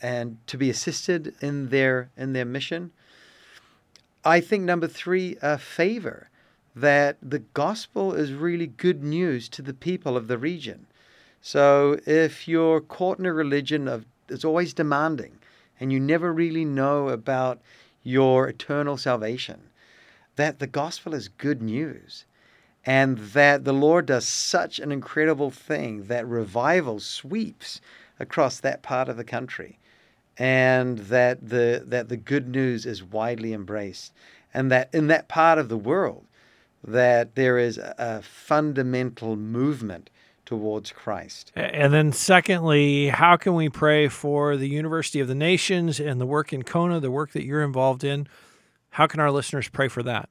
and 0.01 0.39
to 0.47 0.57
be 0.57 0.71
assisted 0.71 1.35
in 1.41 1.69
their 1.69 2.11
in 2.17 2.33
their 2.33 2.45
mission. 2.45 2.91
I 4.25 4.41
think 4.41 4.63
number 4.63 4.87
three, 4.87 5.37
uh, 5.43 5.57
favor 5.57 6.29
that 6.75 7.17
the 7.21 7.41
gospel 7.41 8.15
is 8.15 8.33
really 8.33 8.67
good 8.67 9.03
news 9.03 9.49
to 9.51 9.63
the 9.63 9.75
people 9.75 10.17
of 10.17 10.29
the 10.29 10.39
region. 10.39 10.87
So 11.41 11.99
if 12.07 12.47
you're 12.47 12.81
caught 12.81 13.19
in 13.19 13.27
a 13.27 13.33
religion 13.33 13.89
of 13.89 14.07
it's 14.33 14.45
always 14.45 14.75
demanding, 14.75 15.39
and 15.79 15.93
you 15.93 16.01
never 16.01 16.33
really 16.33 16.65
know 16.65 17.09
about 17.09 17.61
your 18.03 18.49
eternal 18.49 18.97
salvation, 18.97 19.61
that 20.37 20.59
the 20.59 20.67
gospel 20.67 21.15
is 21.15 21.29
good 21.29 21.63
news 21.63 22.25
and 22.85 23.19
that 23.19 23.65
the 23.65 23.73
Lord 23.73 24.07
does 24.07 24.27
such 24.27 24.79
an 24.79 24.91
incredible 24.91 25.51
thing 25.51 26.05
that 26.05 26.27
revival 26.27 26.99
sweeps 26.99 27.81
across 28.19 28.59
that 28.61 28.83
part 28.83 29.09
of 29.09 29.17
the 29.17 29.25
country 29.25 29.79
and 30.39 30.99
that 30.99 31.49
the 31.49 31.83
that 31.87 32.09
the 32.09 32.17
good 32.17 32.49
news 32.49 32.87
is 32.87 33.03
widely 33.03 33.53
embraced 33.53 34.13
and 34.55 34.71
that 34.71 34.89
in 34.93 35.07
that 35.09 35.29
part 35.29 35.59
of 35.59 35.69
the 35.69 35.77
world 35.77 36.25
that 36.85 37.35
there 37.35 37.59
is 37.59 37.79
a 37.79 38.23
fundamental 38.23 39.37
movement 39.37 40.11
towards 40.53 40.93
Christ. 40.93 41.51
And 41.57 41.95
then, 41.95 42.13
secondly, 42.13 43.09
how 43.09 43.39
can 43.39 43.55
we 43.55 43.71
pray 43.71 44.09
for 44.09 44.59
the 44.59 44.69
University 44.69 45.19
of 45.19 45.27
the 45.27 45.35
Nations 45.35 45.99
and 45.99 46.21
the 46.21 46.27
work 46.27 46.53
in 46.53 46.63
Kona, 46.63 47.01
the 47.01 47.11
work 47.11 47.33
that 47.33 47.47
you're 47.47 47.63
involved 47.63 48.05
in? 48.05 48.29
How 48.91 49.07
can 49.07 49.19
our 49.19 49.31
listeners 49.31 49.71
pray 49.71 49.89
for 49.89 50.03
that? 50.03 50.29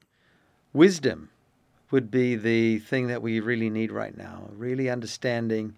Wisdom 0.72 1.30
would 1.90 2.08
be 2.08 2.36
the 2.36 2.78
thing 2.78 3.08
that 3.08 3.20
we 3.20 3.40
really 3.40 3.68
need 3.68 3.90
right 3.90 4.16
now. 4.16 4.48
Really 4.56 4.88
understanding 4.88 5.76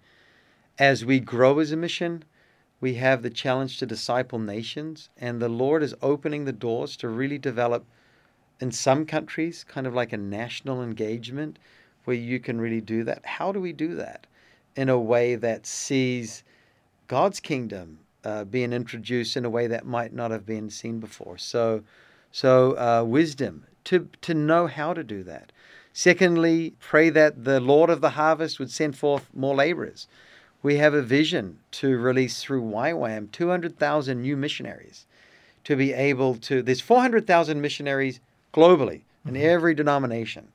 as 0.77 1.03
we 1.03 1.19
grow 1.19 1.57
as 1.57 1.71
a 1.71 1.75
mission, 1.75 2.23
we 2.79 2.93
have 2.93 3.23
the 3.23 3.31
challenge 3.31 3.79
to 3.79 3.87
disciple 3.87 4.37
nations, 4.37 5.09
and 5.17 5.41
the 5.41 5.49
Lord 5.49 5.81
is 5.81 5.95
opening 6.03 6.45
the 6.45 6.53
doors 6.53 6.95
to 6.97 7.09
really 7.09 7.39
develop, 7.39 7.83
in 8.59 8.71
some 8.71 9.07
countries, 9.07 9.65
kind 9.67 9.87
of 9.87 9.95
like 9.95 10.13
a 10.13 10.17
national 10.17 10.83
engagement 10.83 11.57
where 12.03 12.15
you 12.15 12.39
can 12.39 12.61
really 12.61 12.81
do 12.81 13.03
that. 13.05 13.25
How 13.25 13.51
do 13.51 13.59
we 13.59 13.73
do 13.73 13.95
that 13.95 14.27
in 14.75 14.89
a 14.89 14.99
way 14.99 15.35
that 15.35 15.65
sees 15.65 16.43
God's 17.07 17.39
kingdom 17.39 17.99
uh, 18.23 18.43
being 18.43 18.73
introduced 18.73 19.37
in 19.37 19.45
a 19.45 19.49
way 19.49 19.67
that 19.67 19.85
might 19.85 20.13
not 20.13 20.31
have 20.31 20.45
been 20.45 20.69
seen 20.69 20.99
before? 20.99 21.37
So, 21.37 21.83
so 22.31 22.77
uh, 22.77 23.03
wisdom 23.03 23.65
to 23.85 24.09
to 24.21 24.33
know 24.33 24.67
how 24.67 24.93
to 24.93 25.03
do 25.03 25.23
that. 25.23 25.51
Secondly, 25.93 26.73
pray 26.79 27.09
that 27.09 27.45
the 27.45 27.59
Lord 27.59 27.89
of 27.89 28.01
the 28.01 28.11
harvest 28.11 28.59
would 28.59 28.71
send 28.71 28.97
forth 28.97 29.29
more 29.33 29.55
laborers. 29.55 30.07
We 30.61 30.77
have 30.77 30.93
a 30.93 31.01
vision 31.01 31.59
to 31.71 31.97
release 31.97 32.41
through 32.41 32.63
YWAM 32.63 33.31
200,000 33.31 34.21
new 34.21 34.35
missionaries 34.35 35.05
to 35.63 35.75
be 35.75 35.93
able 35.93 36.35
to. 36.35 36.61
There's 36.61 36.81
400,000 36.81 37.61
missionaries 37.61 38.19
globally 38.53 39.01
in 39.25 39.35
mm-hmm. 39.35 39.43
every 39.43 39.73
denomination 39.73 40.47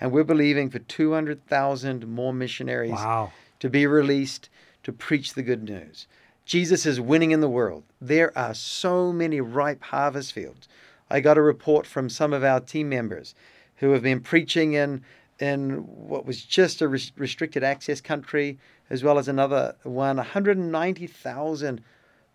and 0.00 0.12
we're 0.12 0.24
believing 0.24 0.70
for 0.70 0.78
200,000 0.78 2.06
more 2.06 2.32
missionaries 2.32 2.92
wow. 2.92 3.32
To 3.60 3.68
be 3.68 3.86
released 3.86 4.48
to 4.82 4.92
preach 4.92 5.34
the 5.34 5.42
good 5.42 5.62
news. 5.62 6.06
Jesus 6.44 6.86
is 6.86 7.00
winning 7.00 7.30
in 7.30 7.40
the 7.40 7.48
world. 7.48 7.84
There 8.00 8.36
are 8.36 8.54
so 8.54 9.12
many 9.12 9.40
ripe 9.40 9.82
harvest 9.82 10.32
fields. 10.32 10.68
I 11.10 11.20
got 11.20 11.38
a 11.38 11.42
report 11.42 11.86
from 11.86 12.08
some 12.08 12.32
of 12.32 12.44
our 12.44 12.60
team 12.60 12.88
members 12.88 13.34
who 13.76 13.90
have 13.90 14.02
been 14.02 14.20
preaching 14.20 14.72
in 14.72 15.04
in 15.38 15.86
what 15.86 16.26
was 16.26 16.42
just 16.42 16.82
a 16.82 16.88
restricted 16.88 17.62
access 17.62 18.00
country, 18.00 18.58
as 18.90 19.04
well 19.04 19.18
as 19.18 19.28
another 19.28 19.76
one, 19.84 20.16
190,000 20.16 21.80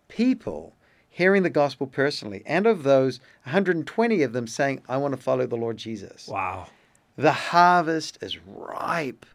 people 0.08 0.74
hearing 1.10 1.42
the 1.42 1.50
gospel 1.50 1.86
personally, 1.86 2.42
and 2.46 2.66
of 2.66 2.82
those, 2.82 3.20
120 3.44 4.22
of 4.22 4.32
them 4.32 4.46
saying, 4.46 4.80
"I 4.88 4.96
want 4.96 5.14
to 5.14 5.20
follow 5.20 5.46
the 5.46 5.56
Lord 5.56 5.76
Jesus." 5.76 6.26
Wow. 6.26 6.68
The 7.16 7.32
harvest 7.32 8.18
is 8.22 8.38
ripe. 8.38 9.26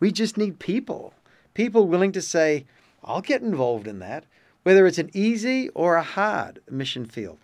We 0.00 0.10
just 0.10 0.36
need 0.36 0.58
people. 0.58 1.14
People 1.54 1.86
willing 1.86 2.12
to 2.12 2.22
say, 2.22 2.64
I'll 3.04 3.20
get 3.20 3.42
involved 3.42 3.86
in 3.86 3.98
that. 4.00 4.24
Whether 4.62 4.86
it's 4.86 4.98
an 4.98 5.10
easy 5.14 5.68
or 5.70 5.96
a 5.96 6.02
hard 6.02 6.60
mission 6.70 7.06
field, 7.06 7.38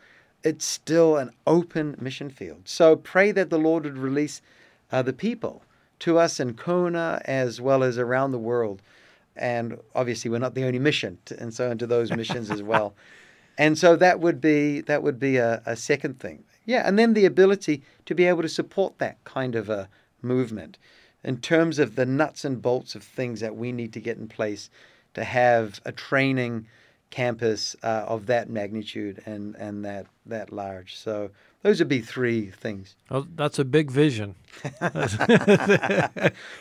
it's 0.44 0.64
still 0.64 1.16
an 1.16 1.30
open 1.46 1.96
mission 1.98 2.30
field. 2.30 2.62
So 2.64 2.94
pray 2.96 3.32
that 3.32 3.50
the 3.50 3.58
Lord 3.58 3.84
would 3.84 3.98
release 3.98 4.42
uh, 4.92 5.02
the 5.02 5.12
people 5.12 5.62
to 6.00 6.18
us 6.18 6.38
in 6.38 6.54
Kona 6.54 7.22
as 7.24 7.60
well 7.60 7.82
as 7.82 7.98
around 7.98 8.32
the 8.32 8.38
world. 8.38 8.82
And 9.34 9.78
obviously, 9.94 10.30
we're 10.30 10.38
not 10.38 10.54
the 10.54 10.64
only 10.64 10.78
mission, 10.78 11.18
to, 11.26 11.40
and 11.40 11.52
so 11.52 11.70
into 11.70 11.86
those 11.86 12.10
missions 12.10 12.50
as 12.50 12.62
well. 12.62 12.94
And 13.58 13.78
so 13.78 13.96
that 13.96 14.20
would 14.20 14.38
be 14.38 14.82
that 14.82 15.02
would 15.02 15.18
be 15.18 15.38
a, 15.38 15.62
a 15.64 15.76
second 15.76 16.20
thing. 16.20 16.44
Yeah, 16.66 16.86
and 16.86 16.98
then 16.98 17.14
the 17.14 17.24
ability 17.24 17.82
to 18.04 18.14
be 18.14 18.26
able 18.26 18.42
to 18.42 18.50
support 18.50 18.98
that 18.98 19.22
kind 19.24 19.54
of 19.54 19.70
a 19.70 19.88
movement 20.20 20.76
in 21.26 21.38
terms 21.38 21.78
of 21.80 21.96
the 21.96 22.06
nuts 22.06 22.44
and 22.44 22.62
bolts 22.62 22.94
of 22.94 23.02
things 23.02 23.40
that 23.40 23.56
we 23.56 23.72
need 23.72 23.92
to 23.92 24.00
get 24.00 24.16
in 24.16 24.28
place 24.28 24.70
to 25.12 25.24
have 25.24 25.80
a 25.84 25.90
training 25.90 26.66
campus 27.10 27.74
uh, 27.82 28.04
of 28.06 28.26
that 28.26 28.48
magnitude 28.48 29.20
and, 29.26 29.56
and 29.56 29.84
that, 29.84 30.06
that 30.24 30.52
large. 30.52 30.96
So 30.96 31.30
those 31.62 31.80
would 31.80 31.88
be 31.88 32.00
three 32.00 32.50
things. 32.50 32.94
Oh, 33.10 33.26
that's 33.34 33.58
a 33.58 33.64
big 33.64 33.90
vision. 33.90 34.36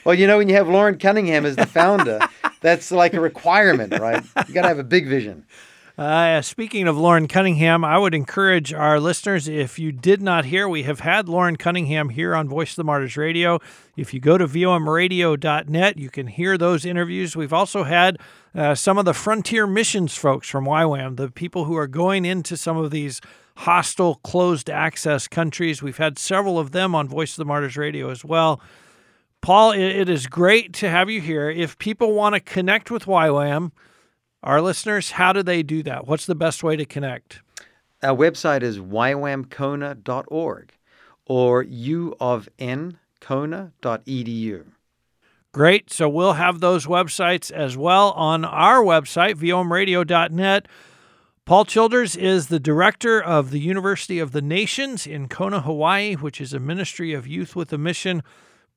well, 0.04 0.16
you 0.16 0.26
know, 0.26 0.40
when 0.40 0.50
you 0.50 0.56
have 0.56 0.68
Loren 0.68 0.98
Cunningham 0.98 1.46
as 1.46 1.56
the 1.56 1.68
founder, 1.68 2.20
that's 2.62 2.92
like 2.92 3.14
a 3.14 3.20
requirement, 3.20 4.00
right? 4.00 4.24
You 4.48 4.54
got 4.54 4.64
to 4.64 4.68
have 4.68 4.80
a 4.80 4.84
big 4.84 5.08
vision. 5.08 5.46
Uh, 5.98 6.42
speaking 6.42 6.90
of 6.90 6.98
Loren 6.98 7.26
Cunningham, 7.30 7.86
I 7.86 7.98
would 7.98 8.14
encourage 8.14 8.74
our 8.74 9.00
listeners, 9.00 9.48
if 9.48 9.80
you 9.80 9.94
did 9.94 10.22
not 10.22 10.44
hear, 10.44 10.68
we 10.68 10.84
have 10.84 11.00
had 11.00 11.30
Loren 11.30 11.56
Cunningham 11.56 12.10
here 12.10 12.36
on 12.36 12.50
Voice 12.50 12.72
of 12.72 12.76
the 12.76 12.84
Martyrs 12.84 13.16
Radio. 13.16 13.62
If 13.96 14.14
you 14.14 14.20
go 14.20 14.38
to 14.38 14.46
vomradio.net, 14.46 15.98
you 15.98 16.10
can 16.10 16.28
hear 16.28 16.58
those 16.58 16.84
interviews. 16.84 17.38
We've 17.38 17.54
also 17.54 17.84
had 17.84 18.20
uh, 18.54 18.76
some 18.76 18.98
of 18.98 19.06
the 19.06 19.14
frontier 19.14 19.66
missions 19.66 20.18
folks 20.18 20.50
from 20.50 20.66
YWAM, 20.66 21.16
the 21.16 21.32
people 21.32 21.64
who 21.64 21.78
are 21.78 21.88
going 21.88 22.26
into 22.26 22.58
some 22.58 22.76
of 22.76 22.92
these 22.92 23.22
hostile, 23.60 24.16
closed 24.16 24.70
access 24.70 25.30
countries. 25.30 25.82
We've 25.82 25.96
had 25.96 26.20
several 26.20 26.60
of 26.60 26.74
them 26.74 26.94
on 26.94 27.08
Voice 27.08 27.32
of 27.32 27.38
the 27.38 27.46
Martyrs 27.46 27.78
Radio 27.78 28.10
as 28.10 28.26
well. 28.26 28.60
Paul, 29.40 29.72
it 29.72 30.10
is 30.10 30.28
great 30.28 30.74
to 30.74 30.90
have 30.90 31.10
you 31.10 31.22
here. 31.22 31.50
If 31.50 31.78
people 31.78 32.12
want 32.12 32.36
to 32.36 32.42
connect 32.42 32.92
with 32.92 33.06
YWAM, 33.06 33.72
our 34.46 34.62
listeners, 34.62 35.12
how 35.12 35.34
do 35.34 35.44
they 35.44 35.64
do 35.64 35.84
that? 35.84 36.08
What's 36.08 36.26
the 36.26 36.36
best 36.36 36.64
way 36.64 36.78
to 36.78 36.86
connect? 36.86 37.42
Our 38.02 38.16
website 38.16 38.62
is 38.62 38.78
ywamkona.org 38.78 40.74
or 41.26 41.66
uofnkona.edu. 41.66 44.64
Great. 45.52 45.92
So 45.92 46.10
we'll 46.10 46.34
have 46.34 46.60
those 46.60 46.86
websites 46.86 47.50
as 47.50 47.76
well 47.76 48.12
on 48.12 48.46
our 48.46 48.84
website, 48.84 49.36
vomradio.net. 49.36 50.68
Paul 51.46 51.66
Childers 51.66 52.16
is 52.16 52.48
the 52.48 52.60
director 52.60 53.24
of 53.24 53.52
the 53.52 53.60
University 53.60 54.20
of 54.20 54.32
the 54.32 54.42
Nations 54.42 55.08
in 55.08 55.28
Kona, 55.28 55.62
Hawaii, 55.62 56.16
which 56.16 56.42
is 56.42 56.54
a 56.54 56.60
ministry 56.60 57.14
of 57.14 57.26
youth 57.26 57.56
with 57.56 57.72
a 57.72 57.78
mission. 57.78 58.22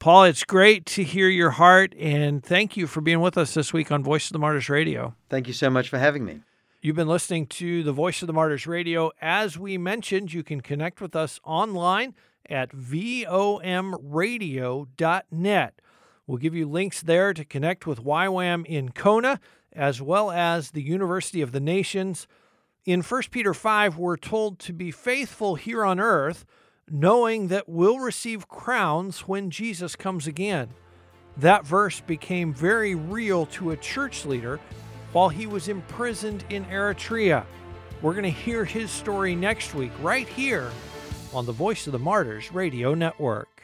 Paul, 0.00 0.24
it's 0.24 0.44
great 0.44 0.86
to 0.86 1.02
hear 1.02 1.28
your 1.28 1.50
heart, 1.50 1.92
and 1.98 2.40
thank 2.40 2.76
you 2.76 2.86
for 2.86 3.00
being 3.00 3.20
with 3.20 3.36
us 3.36 3.54
this 3.54 3.72
week 3.72 3.90
on 3.90 4.04
Voice 4.04 4.28
of 4.28 4.32
the 4.32 4.38
Martyrs 4.38 4.68
Radio. 4.68 5.16
Thank 5.28 5.48
you 5.48 5.52
so 5.52 5.68
much 5.70 5.88
for 5.88 5.98
having 5.98 6.24
me. 6.24 6.38
You've 6.80 6.94
been 6.94 7.08
listening 7.08 7.48
to 7.48 7.82
the 7.82 7.90
Voice 7.90 8.22
of 8.22 8.28
the 8.28 8.32
Martyrs 8.32 8.68
Radio. 8.68 9.10
As 9.20 9.58
we 9.58 9.76
mentioned, 9.76 10.32
you 10.32 10.44
can 10.44 10.60
connect 10.60 11.00
with 11.00 11.16
us 11.16 11.40
online 11.42 12.14
at 12.48 12.70
vomradio.net. 12.70 13.24
We'll 16.28 16.38
give 16.38 16.54
you 16.54 16.68
links 16.68 17.02
there 17.02 17.34
to 17.34 17.44
connect 17.44 17.84
with 17.84 18.04
YWAM 18.04 18.66
in 18.66 18.90
Kona, 18.90 19.40
as 19.72 20.00
well 20.00 20.30
as 20.30 20.70
the 20.70 20.82
University 20.82 21.42
of 21.42 21.50
the 21.50 21.58
Nations. 21.58 22.28
In 22.84 23.02
1 23.02 23.22
Peter 23.32 23.52
5, 23.52 23.98
we're 23.98 24.16
told 24.16 24.60
to 24.60 24.72
be 24.72 24.92
faithful 24.92 25.56
here 25.56 25.84
on 25.84 25.98
earth 25.98 26.44
knowing 26.90 27.48
that 27.48 27.68
we'll 27.68 27.98
receive 27.98 28.48
crowns 28.48 29.20
when 29.20 29.50
Jesus 29.50 29.96
comes 29.96 30.26
again. 30.26 30.68
That 31.36 31.66
verse 31.66 32.00
became 32.00 32.52
very 32.52 32.94
real 32.94 33.46
to 33.46 33.70
a 33.70 33.76
church 33.76 34.24
leader 34.24 34.58
while 35.12 35.28
he 35.28 35.46
was 35.46 35.68
imprisoned 35.68 36.44
in 36.50 36.64
Eritrea. 36.66 37.44
We're 38.02 38.12
going 38.12 38.24
to 38.24 38.30
hear 38.30 38.64
his 38.64 38.90
story 38.90 39.34
next 39.34 39.74
week, 39.74 39.92
right 40.00 40.28
here 40.28 40.70
on 41.32 41.46
the 41.46 41.52
Voice 41.52 41.86
of 41.86 41.92
the 41.92 41.98
Martyrs 41.98 42.52
Radio 42.52 42.94
Network. 42.94 43.57